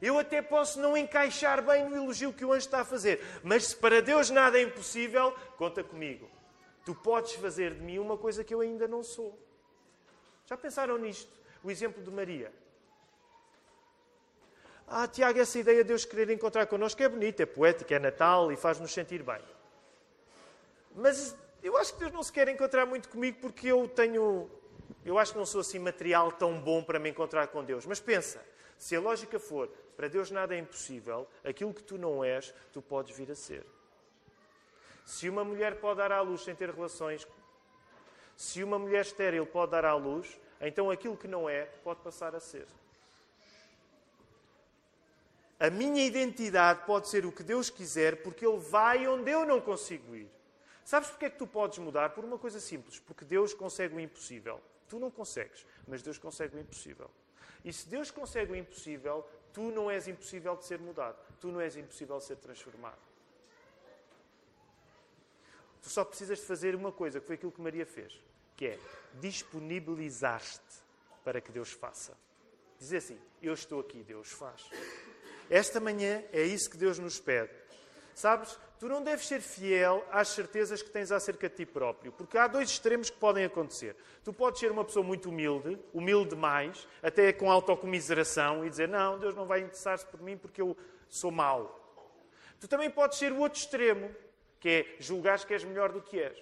eu 0.00 0.18
até 0.18 0.42
posso 0.42 0.80
não 0.80 0.96
encaixar 0.96 1.62
bem 1.62 1.88
no 1.88 1.94
elogio 1.94 2.32
que 2.32 2.44
o 2.44 2.52
anjo 2.52 2.66
está 2.66 2.80
a 2.80 2.84
fazer, 2.84 3.22
mas 3.44 3.66
se 3.66 3.76
para 3.76 4.02
Deus 4.02 4.30
nada 4.30 4.58
é 4.58 4.62
impossível, 4.62 5.32
conta 5.56 5.84
comigo. 5.84 6.28
Tu 6.84 6.94
podes 6.94 7.34
fazer 7.34 7.74
de 7.74 7.80
mim 7.80 7.98
uma 7.98 8.18
coisa 8.18 8.42
que 8.42 8.52
eu 8.52 8.60
ainda 8.60 8.88
não 8.88 9.04
sou. 9.04 9.38
Já 10.46 10.56
pensaram 10.56 10.98
nisto? 10.98 11.30
O 11.62 11.70
exemplo 11.70 12.02
de 12.02 12.10
Maria. 12.10 12.52
Ah, 14.88 15.06
Tiago, 15.06 15.38
essa 15.38 15.58
ideia 15.58 15.84
de 15.84 15.88
Deus 15.88 16.04
querer 16.04 16.28
encontrar 16.30 16.66
connosco 16.66 17.00
é 17.00 17.08
bonita, 17.08 17.44
é 17.44 17.46
poética, 17.46 17.94
é 17.94 17.98
Natal 18.00 18.50
e 18.50 18.56
faz-nos 18.56 18.92
sentir 18.92 19.22
bem. 19.22 19.40
Mas 20.94 21.36
eu 21.62 21.76
acho 21.76 21.94
que 21.94 22.00
Deus 22.00 22.12
não 22.12 22.22
se 22.22 22.32
quer 22.32 22.48
encontrar 22.48 22.86
muito 22.86 23.08
comigo 23.08 23.38
porque 23.40 23.68
eu 23.68 23.88
tenho 23.88 24.50
Eu 25.04 25.18
acho 25.18 25.32
que 25.32 25.38
não 25.38 25.46
sou 25.46 25.60
assim 25.60 25.78
material 25.78 26.30
tão 26.30 26.60
bom 26.60 26.82
para 26.82 26.98
me 26.98 27.10
encontrar 27.10 27.48
com 27.48 27.64
Deus. 27.64 27.86
Mas 27.86 28.00
pensa, 28.00 28.44
se 28.78 28.94
a 28.94 29.00
lógica 29.00 29.38
for 29.38 29.68
para 29.96 30.08
Deus 30.08 30.30
nada 30.30 30.54
é 30.54 30.58
impossível, 30.58 31.28
aquilo 31.44 31.74
que 31.74 31.82
tu 31.82 31.98
não 31.98 32.24
és, 32.24 32.54
tu 32.72 32.80
podes 32.80 33.16
vir 33.16 33.30
a 33.30 33.34
ser. 33.34 33.64
Se 35.04 35.28
uma 35.28 35.44
mulher 35.44 35.80
pode 35.80 35.98
dar 35.98 36.12
à 36.12 36.20
luz 36.20 36.42
sem 36.42 36.54
ter 36.54 36.70
relações, 36.70 37.26
se 38.36 38.62
uma 38.62 38.78
mulher 38.78 39.02
estéril 39.02 39.46
pode 39.46 39.72
dar 39.72 39.84
à 39.84 39.94
luz, 39.94 40.38
então 40.60 40.90
aquilo 40.90 41.16
que 41.16 41.28
não 41.28 41.48
é 41.48 41.64
pode 41.84 42.00
passar 42.00 42.34
a 42.34 42.40
ser. 42.40 42.66
A 45.58 45.70
minha 45.70 46.04
identidade 46.04 46.84
pode 46.86 47.08
ser 47.08 47.24
o 47.24 47.30
que 47.30 47.44
Deus 47.44 47.70
quiser, 47.70 48.22
porque 48.22 48.44
Ele 48.44 48.58
vai 48.58 49.06
onde 49.06 49.30
eu 49.30 49.46
não 49.46 49.60
consigo 49.60 50.16
ir. 50.16 50.28
Sabes 50.84 51.10
porque 51.10 51.26
é 51.26 51.30
que 51.30 51.38
tu 51.38 51.46
podes 51.46 51.78
mudar? 51.78 52.10
Por 52.10 52.24
uma 52.24 52.38
coisa 52.38 52.60
simples, 52.60 52.98
porque 52.98 53.24
Deus 53.24 53.54
consegue 53.54 53.94
o 53.94 54.00
impossível. 54.00 54.60
Tu 54.88 54.98
não 54.98 55.10
consegues, 55.10 55.64
mas 55.86 56.02
Deus 56.02 56.18
consegue 56.18 56.56
o 56.56 56.60
impossível. 56.60 57.10
E 57.64 57.72
se 57.72 57.88
Deus 57.88 58.10
consegue 58.10 58.52
o 58.52 58.56
impossível, 58.56 59.26
tu 59.52 59.70
não 59.70 59.90
és 59.90 60.08
impossível 60.08 60.56
de 60.56 60.66
ser 60.66 60.78
mudado. 60.80 61.16
Tu 61.40 61.48
não 61.48 61.60
és 61.60 61.76
impossível 61.76 62.18
de 62.18 62.24
ser 62.24 62.36
transformado. 62.36 62.98
Tu 65.82 65.88
só 65.88 66.04
precisas 66.04 66.38
de 66.38 66.46
fazer 66.46 66.74
uma 66.74 66.92
coisa, 66.92 67.20
que 67.20 67.26
foi 67.26 67.36
aquilo 67.36 67.52
que 67.52 67.60
Maria 67.60 67.86
fez, 67.86 68.20
que 68.56 68.66
é 68.66 68.78
disponibilizar-te 69.14 70.82
para 71.24 71.40
que 71.40 71.50
Deus 71.50 71.72
faça. 71.72 72.16
Dizer 72.78 72.98
assim: 72.98 73.18
Eu 73.40 73.54
estou 73.54 73.80
aqui, 73.80 74.02
Deus 74.02 74.30
faz. 74.30 74.68
Esta 75.50 75.80
manhã 75.80 76.22
é 76.32 76.42
isso 76.42 76.70
que 76.70 76.76
Deus 76.76 76.98
nos 76.98 77.18
pede. 77.20 77.52
Sabes, 78.14 78.58
tu 78.82 78.88
não 78.88 79.00
deves 79.00 79.28
ser 79.28 79.40
fiel 79.40 80.04
às 80.10 80.26
certezas 80.26 80.82
que 80.82 80.90
tens 80.90 81.12
acerca 81.12 81.48
de 81.48 81.54
ti 81.54 81.64
próprio, 81.64 82.10
porque 82.10 82.36
há 82.36 82.48
dois 82.48 82.68
extremos 82.68 83.08
que 83.08 83.16
podem 83.16 83.44
acontecer. 83.44 83.94
Tu 84.24 84.32
podes 84.32 84.58
ser 84.58 84.72
uma 84.72 84.84
pessoa 84.84 85.06
muito 85.06 85.28
humilde, 85.28 85.78
humilde 85.94 86.30
demais, 86.30 86.88
até 87.00 87.32
com 87.32 87.48
autocomiseração, 87.48 88.66
e 88.66 88.68
dizer: 88.68 88.88
Não, 88.88 89.20
Deus 89.20 89.36
não 89.36 89.46
vai 89.46 89.60
interessar-se 89.60 90.04
por 90.06 90.20
mim 90.20 90.36
porque 90.36 90.60
eu 90.60 90.76
sou 91.08 91.30
mau. 91.30 91.78
Tu 92.58 92.66
também 92.66 92.90
podes 92.90 93.18
ser 93.18 93.30
o 93.30 93.38
outro 93.38 93.60
extremo, 93.60 94.12
que 94.58 94.68
é 94.68 94.96
julgares 94.98 95.44
que 95.44 95.52
és 95.52 95.62
melhor 95.62 95.92
do 95.92 96.02
que 96.02 96.18
és. 96.18 96.36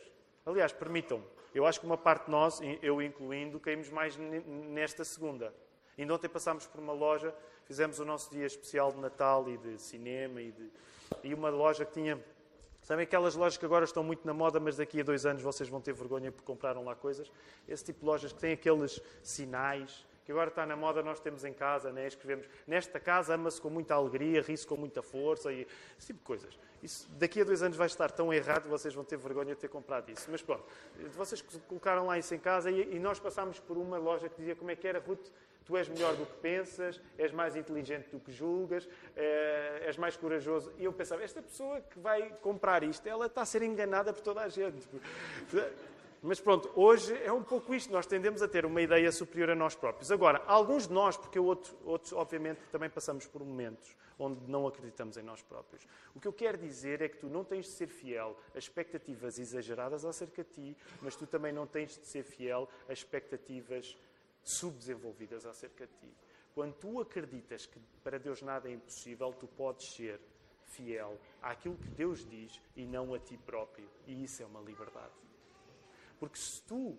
Aliás, 0.46 0.72
permitam-me, 0.72 1.26
eu 1.55 1.66
acho 1.66 1.79
que 1.79 1.85
uma 1.85 1.98
parte 1.98 2.24
de 2.24 2.31
nós, 2.31 2.59
eu 2.81 3.03
incluindo, 3.03 3.61
caímos 3.61 3.90
mais 3.90 4.16
nesta 4.16 5.05
segunda. 5.05 5.53
Ainda 5.98 6.14
ontem 6.14 6.26
passámos 6.26 6.66
por 6.66 6.81
uma 6.81 6.94
loja, 6.94 7.35
fizemos 7.66 7.98
o 7.98 8.05
nosso 8.07 8.31
dia 8.31 8.46
especial 8.46 8.92
de 8.92 8.98
Natal 8.98 9.46
e 9.46 9.59
de 9.59 9.79
cinema 9.79 10.40
e 10.40 10.50
de 10.50 10.70
e 11.23 11.35
uma 11.35 11.51
loja 11.51 11.85
que 11.85 11.92
tinha. 11.92 12.18
Sabem 12.83 13.05
aquelas 13.05 13.35
lojas 13.35 13.59
que 13.59 13.64
agora 13.64 13.85
estão 13.85 14.03
muito 14.03 14.27
na 14.27 14.33
moda, 14.33 14.59
mas 14.59 14.77
daqui 14.77 15.01
a 15.01 15.05
dois 15.05 15.27
anos 15.27 15.42
vocês 15.42 15.68
vão 15.68 15.81
ter 15.81 15.92
vergonha 15.92 16.33
porque 16.33 16.46
compraram 16.46 16.85
lá 16.85 16.94
coisas? 16.94 17.31
Esse 17.68 17.85
tipo 17.85 18.01
de 18.01 18.07
lojas 18.07 18.33
que 18.33 18.38
têm 18.40 18.53
aqueles 18.53 19.01
sinais, 19.23 20.07
que 20.25 20.33
agora 20.33 20.49
está 20.49 20.64
na 20.64 20.77
moda, 20.77 21.03
nós 21.03 21.20
temos 21.20 21.44
em 21.44 21.53
casa, 21.53 21.92
né? 21.92 22.07
escrevemos 22.07 22.49
nesta 22.66 22.99
casa 22.99 23.35
ama-se 23.35 23.61
com 23.61 23.68
muita 23.68 23.94
alegria, 23.94 24.40
ri-se 24.40 24.66
com 24.66 24.77
muita 24.77 25.03
força, 25.03 25.53
e 25.53 25.66
esse 25.99 26.07
tipo 26.07 26.20
de 26.20 26.25
coisas. 26.25 26.59
Isso 26.83 27.11
daqui 27.18 27.40
a 27.42 27.44
dois 27.44 27.62
anos 27.62 27.77
vai 27.77 27.87
estar 27.87 28.11
tão 28.11 28.33
errado 28.33 28.62
que 28.62 28.68
vocês 28.68 28.94
vão 28.94 29.05
ter 29.05 29.18
vergonha 29.18 29.55
de 29.55 29.61
ter 29.61 29.68
comprado 29.68 30.11
isso. 30.11 30.31
Mas 30.31 30.40
pronto, 30.40 30.64
vocês 31.16 31.42
colocaram 31.68 32.07
lá 32.07 32.18
isso 32.18 32.35
em 32.35 32.38
casa 32.38 32.70
e, 32.70 32.96
e 32.96 32.99
nós 32.99 33.20
passámos 33.20 33.61
por 33.61 33.77
uma 33.77 33.99
loja 33.99 34.29
que 34.29 34.37
dizia 34.37 34.57
como 34.57 34.70
é 34.70 34.77
que 34.77 34.88
era, 34.88 35.01
Ruth, 35.01 35.29
tu 35.70 35.76
és 35.76 35.88
melhor 35.88 36.16
do 36.16 36.26
que 36.26 36.37
pensas, 36.38 37.00
és 37.16 37.30
mais 37.30 37.54
inteligente 37.54 38.09
do 38.11 38.18
que 38.18 38.33
julgas, 38.33 38.88
eh, 39.14 39.85
és 39.87 39.96
mais 39.96 40.16
corajoso. 40.16 40.72
E 40.76 40.85
eu 40.85 40.92
pensava, 40.92 41.22
esta 41.22 41.40
pessoa 41.40 41.80
que 41.80 41.96
vai 42.00 42.28
comprar 42.42 42.83
isto, 42.83 43.09
ela 43.09 43.26
está 43.26 43.42
a 43.42 43.46
ser 43.46 43.62
enganada 43.62 44.12
por 44.12 44.20
toda 44.20 44.40
a 44.40 44.48
gente. 44.48 44.88
Mas 46.20 46.40
pronto, 46.40 46.70
hoje 46.74 47.16
é 47.22 47.33
um 47.33 47.42
pouco 47.42 47.72
isto. 47.72 47.92
Nós 47.92 48.04
tendemos 48.04 48.42
a 48.42 48.48
ter 48.48 48.66
uma 48.66 48.83
ideia 48.83 49.12
superior 49.12 49.50
a 49.50 49.54
nós 49.54 49.76
próprios. 49.76 50.11
Agora, 50.11 50.42
alguns 50.44 50.88
de 50.88 50.92
nós, 50.92 51.16
porque 51.16 51.38
outros, 51.38 51.72
outros 51.85 52.12
obviamente, 52.12 52.61
também 52.72 52.90
passamos 52.90 53.26
por 53.26 53.42
momentos 53.44 53.96
onde 54.18 54.38
não 54.50 54.66
acreditamos 54.66 55.16
em 55.16 55.22
nós 55.22 55.40
próprios. 55.40 55.87
O 56.14 56.20
que 56.20 56.28
eu 56.28 56.33
quero 56.33 56.59
dizer 56.59 57.00
é 57.00 57.09
que 57.09 57.16
tu 57.16 57.28
não 57.28 57.42
tens 57.42 57.64
de 57.66 57.72
ser 57.72 57.87
fiel 57.87 58.37
a 58.54 58.59
expectativas 58.59 59.38
exageradas 59.38 60.04
acerca 60.04 60.44
de 60.44 60.50
ti, 60.50 60.76
mas 61.00 61.16
tu 61.16 61.26
também 61.26 61.52
não 61.52 61.66
tens 61.66 61.96
de 61.96 62.06
ser 62.06 62.22
fiel 62.22 62.68
a 62.87 62.92
expectativas 62.92 63.96
subdesenvolvidas 64.42 65.46
acerca 65.46 65.87
de 65.87 65.92
ti. 65.94 66.14
Quando 66.55 66.74
tu 66.74 67.00
acreditas 67.00 67.66
que 67.66 67.79
para 68.03 68.18
Deus 68.18 68.42
nada 68.42 68.68
é 68.68 68.72
impossível, 68.72 69.33
tu 69.33 69.46
podes 69.46 69.92
ser 69.92 70.20
fiel 70.64 71.18
àquilo 71.42 71.76
que 71.76 71.88
Deus 71.88 72.24
diz 72.29 72.61
e 72.76 72.87
não 72.87 73.14
a 73.14 73.18
ti 73.18 73.37
próprio. 73.37 73.88
E 74.07 74.24
isso 74.24 74.42
é 74.42 74.46
uma 74.46 74.61
liberdade. 74.61 75.12
Porque 76.18 76.38
se 76.38 76.62
tu 76.62 76.96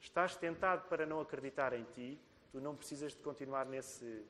estás 0.00 0.36
tentado 0.36 0.88
para 0.88 1.06
não 1.06 1.20
acreditar 1.20 1.72
em 1.72 1.84
ti, 1.84 2.20
tu 2.50 2.60
não 2.60 2.74
precisas 2.74 3.12
de 3.12 3.18
continuar 3.18 3.66
nesse, 3.66 4.24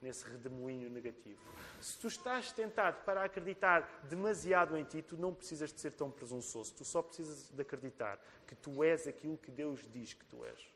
nesse 0.00 0.24
redemoinho 0.28 0.90
negativo. 0.90 1.40
Se 1.80 1.98
tu 1.98 2.08
estás 2.08 2.52
tentado 2.52 3.04
para 3.04 3.24
acreditar 3.24 4.04
demasiado 4.08 4.76
em 4.76 4.84
ti, 4.84 5.02
tu 5.02 5.16
não 5.16 5.34
precisas 5.34 5.72
de 5.72 5.80
ser 5.80 5.92
tão 5.92 6.10
presunçoso. 6.10 6.74
Tu 6.74 6.84
só 6.84 7.02
precisas 7.02 7.50
de 7.50 7.62
acreditar 7.62 8.18
que 8.46 8.54
tu 8.54 8.82
és 8.82 9.06
aquilo 9.06 9.38
que 9.38 9.50
Deus 9.50 9.86
diz 9.92 10.12
que 10.12 10.24
tu 10.26 10.44
és. 10.44 10.74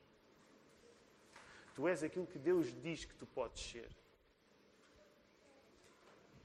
Tu 1.78 1.86
és 1.86 2.02
aquilo 2.02 2.26
que 2.26 2.40
Deus 2.40 2.74
diz 2.82 3.04
que 3.04 3.14
tu 3.14 3.24
podes 3.24 3.62
ser. 3.62 3.88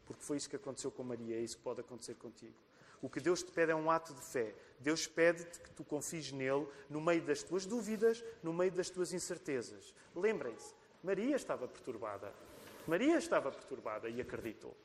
Porque 0.05 0.21
foi 0.21 0.37
isso 0.37 0.47
que 0.47 0.55
aconteceu 0.55 0.91
com 0.91 1.03
Maria, 1.03 1.35
é 1.35 1.39
isso 1.39 1.57
que 1.57 1.63
pode 1.63 1.81
acontecer 1.81 2.13
contigo. 2.13 2.53
O 3.01 3.09
que 3.09 3.19
Deus 3.19 3.41
te 3.41 3.51
pede 3.51 3.71
é 3.71 3.75
um 3.75 3.89
ato 3.89 4.13
de 4.13 4.21
fé. 4.21 4.53
Deus 4.79 5.07
pede-te 5.07 5.59
que 5.59 5.71
tu 5.71 5.83
confies 5.83 6.31
nele 6.31 6.67
no 6.87 7.01
meio 7.01 7.23
das 7.23 7.41
tuas 7.41 7.65
dúvidas, 7.65 8.23
no 8.43 8.53
meio 8.53 8.71
das 8.73 8.91
tuas 8.91 9.11
incertezas. 9.11 9.95
Lembrem-se, 10.15 10.75
Maria 11.01 11.35
estava 11.35 11.67
perturbada. 11.67 12.31
Maria 12.85 13.17
estava 13.17 13.51
perturbada 13.51 14.07
e 14.09 14.21
acreditou. 14.21 14.77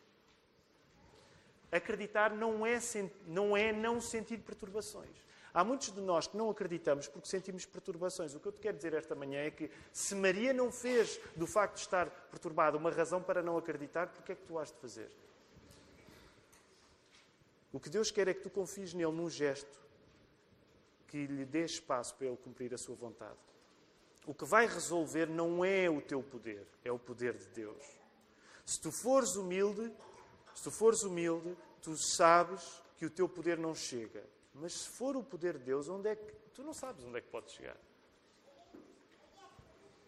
Acreditar 1.71 2.31
não 2.35 2.65
é, 2.65 2.79
não 3.27 3.55
é 3.55 3.71
não 3.71 4.01
sentir 4.01 4.39
perturbações. 4.39 5.28
Há 5.59 5.65
muitos 5.65 5.91
de 5.93 6.01
nós 6.01 6.29
que 6.29 6.37
não 6.37 6.49
acreditamos 6.51 7.09
porque 7.09 7.27
sentimos 7.27 7.67
perturbações. 7.67 8.33
O 8.33 8.39
que 8.39 8.47
eu 8.47 8.53
te 8.53 8.61
quero 8.61 8.77
dizer 8.77 8.95
esta 8.95 9.17
manhã 9.17 9.41
é 9.41 9.51
que 9.51 9.69
se 9.93 10.15
Maria 10.15 10.53
não 10.53 10.71
fez 10.71 11.19
do 11.35 11.49
facto 11.49 11.75
de 11.75 11.81
estar 11.81 12.09
perturbada 12.31 12.77
uma 12.77 12.93
razão 12.93 13.21
para 13.21 13.43
não 13.43 13.59
acreditar, 13.59 14.07
o 14.07 14.23
que 14.23 14.31
é 14.31 14.37
que 14.37 14.45
tu 14.45 14.57
has 14.57 14.71
de 14.71 14.79
fazer? 14.79 15.11
O 17.73 17.81
que 17.81 17.91
Deus 17.91 18.09
quer 18.13 18.29
é 18.29 18.35
que 18.35 18.41
tu 18.41 18.49
confies 18.49 18.95
nele 18.95 19.11
num 19.11 19.29
gesto 19.29 19.81
que 21.09 21.27
lhe 21.27 21.45
dê 21.45 21.65
espaço 21.65 22.15
para 22.15 22.29
ele 22.29 22.37
cumprir 22.37 22.73
a 22.73 22.79
sua 22.79 22.95
vontade. 22.95 23.35
O 24.29 24.35
que 24.35 24.45
vai 24.45 24.65
resolver 24.65 25.27
não 25.27 25.65
é 25.65 25.91
o 25.91 26.01
teu 26.01 26.23
poder, 26.23 26.69
é 26.85 26.93
o 26.93 27.01
poder 27.01 27.37
de 27.37 27.47
Deus. 27.47 27.85
Se 28.65 28.81
tu 28.81 28.93
fores 28.93 29.35
humilde, 29.35 29.93
se 30.55 30.63
tu 30.63 30.71
fores 30.71 31.03
humilde, 31.03 31.57
tu 31.83 31.97
sabes 31.97 32.81
que 32.97 33.05
o 33.05 33.11
teu 33.11 33.29
poder 33.29 33.59
não 33.59 33.75
chega. 33.75 34.23
Mas 34.55 34.73
se 34.73 34.89
for 34.89 35.17
o 35.17 35.23
poder 35.23 35.59
de 35.59 35.65
Deus, 35.65 35.89
onde 35.89 36.09
é 36.09 36.17
que 36.17 36.33
tu 36.55 36.63
não 36.63 36.75
sabes 36.75 37.05
onde 37.05 37.19
é 37.19 37.21
que 37.21 37.29
pode 37.29 37.51
chegar? 37.51 37.77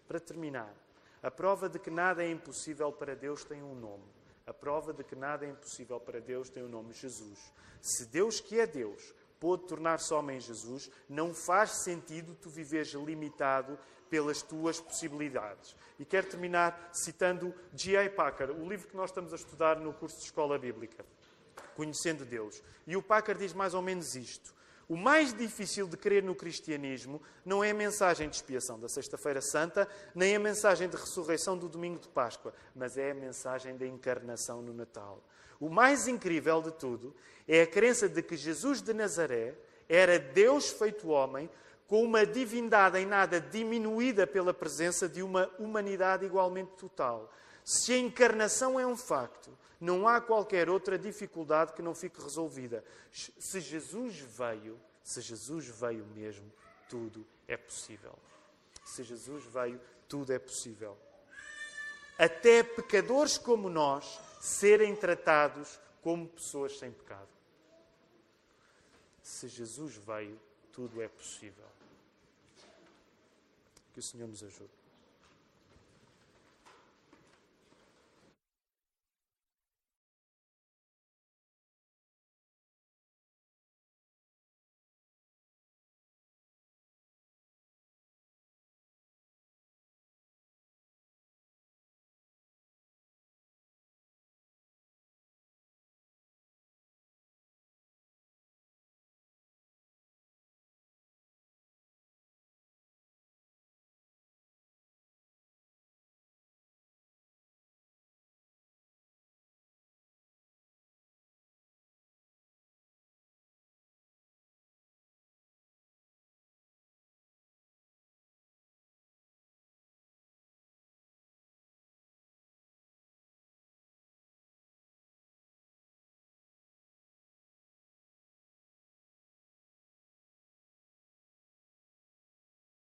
Para 0.09 0.19
terminar, 0.19 0.75
a 1.23 1.31
prova 1.31 1.69
de 1.69 1.79
que 1.79 1.91
nada 1.91 2.25
é 2.25 2.31
impossível 2.31 2.91
para 2.91 3.15
Deus 3.15 3.45
tem 3.45 3.63
um 3.63 3.75
nome. 3.75 4.05
A 4.47 4.53
prova 4.53 4.93
de 4.93 5.05
que 5.05 5.15
nada 5.15 5.47
é 5.47 5.51
impossível 5.51 6.01
para 6.01 6.21
Deus 6.21 6.51
tem 6.51 6.63
o 6.63 6.67
um 6.67 6.71
nome 6.71 6.93
Jesus. 6.93 7.53
Se 7.81 8.07
Deus, 8.07 8.41
que 8.41 8.59
é 8.59 8.67
Deus, 8.67 9.15
pôde 9.39 9.67
tornar-se 9.67 10.13
homem 10.13 10.39
em 10.39 10.41
Jesus, 10.41 10.91
não 11.09 11.33
faz 11.33 11.85
sentido 11.85 12.35
tu 12.35 12.51
viveres 12.51 12.93
limitado 12.93 13.79
pelas 14.09 14.43
tuas 14.43 14.81
possibilidades. 14.81 15.77
E 15.99 16.05
quero 16.05 16.29
terminar 16.29 16.91
citando 16.93 17.55
G.A. 17.73 18.11
Packer, 18.11 18.51
o 18.51 18.69
livro 18.69 18.89
que 18.89 18.97
nós 18.97 19.11
estamos 19.11 19.33
a 19.33 19.37
estudar 19.37 19.79
no 19.79 19.93
curso 19.93 20.17
de 20.19 20.25
Escola 20.25 20.59
Bíblica 20.59 21.05
conhecendo 21.75 22.25
Deus. 22.25 22.63
E 22.87 22.97
o 22.97 23.03
Packer 23.03 23.37
diz 23.37 23.53
mais 23.53 23.75
ou 23.75 23.83
menos 23.83 24.15
isto. 24.15 24.55
O 24.89 24.97
mais 24.97 25.33
difícil 25.33 25.87
de 25.87 25.97
crer 25.97 26.21
no 26.21 26.35
cristianismo 26.35 27.23
não 27.45 27.63
é 27.63 27.71
a 27.71 27.75
mensagem 27.75 28.29
de 28.29 28.35
expiação 28.35 28.79
da 28.79 28.89
Sexta-feira 28.89 29.41
Santa, 29.41 29.89
nem 30.15 30.35
a 30.35 30.41
mensagem 30.41 30.89
de 30.89 30.97
ressurreição 30.97 31.57
do 31.57 31.69
domingo 31.69 32.01
de 32.01 32.09
Páscoa, 32.09 32.53
mas 32.75 32.99
é 32.99 33.13
a 33.13 33.15
mensagem 33.15 33.77
da 33.77 33.87
encarnação 33.87 34.61
no 34.61 34.75
Natal. 34.75 35.23
O 35.61 35.69
mais 35.69 36.09
incrível 36.09 36.61
de 36.61 36.73
tudo 36.73 37.15
é 37.47 37.63
a 37.63 37.67
crença 37.69 38.09
de 38.09 38.21
que 38.21 38.37
Jesus 38.37 38.83
de 38.83 38.93
Nazaré 38.93 39.55
era 39.89 40.19
Deus 40.19 40.71
feito 40.71 41.09
homem, 41.09 41.49
com 41.87 42.03
uma 42.03 42.27
divindade 42.27 42.99
em 42.99 43.07
nada 43.07 43.41
diminuída 43.41 44.27
pela 44.27 44.55
presença 44.55 45.09
de 45.09 45.23
uma 45.23 45.49
humanidade 45.59 46.25
igualmente 46.25 46.73
total. 46.77 47.33
Se 47.71 47.93
a 47.93 47.99
encarnação 47.99 48.81
é 48.81 48.85
um 48.85 48.97
facto, 48.97 49.57
não 49.81 50.09
há 50.09 50.21
qualquer 50.21 50.69
outra 50.69 50.99
dificuldade 50.99 51.73
que 51.73 51.81
não 51.81 51.95
fique 51.95 52.21
resolvida. 52.21 52.85
Se 53.13 53.61
Jesus 53.61 54.19
veio, 54.19 54.77
se 55.05 55.21
Jesus 55.21 55.69
veio 55.69 56.05
mesmo, 56.07 56.53
tudo 56.89 57.25
é 57.47 57.57
possível. 57.57 58.19
Se 58.85 59.05
Jesus 59.05 59.45
veio, 59.45 59.81
tudo 60.09 60.33
é 60.33 60.39
possível. 60.41 60.99
Até 62.19 62.65
pecadores 62.65 63.39
como 63.39 63.71
nós 63.71 64.21
serem 64.41 64.97
tratados 64.97 65.79
como 66.03 66.27
pessoas 66.27 66.77
sem 66.77 66.91
pecado. 66.91 67.29
Se 69.23 69.47
Jesus 69.47 69.95
veio, 69.95 70.41
tudo 70.73 71.01
é 71.01 71.07
possível. 71.07 71.69
Que 73.93 74.01
o 74.01 74.03
Senhor 74.03 74.27
nos 74.27 74.43
ajude. 74.43 74.80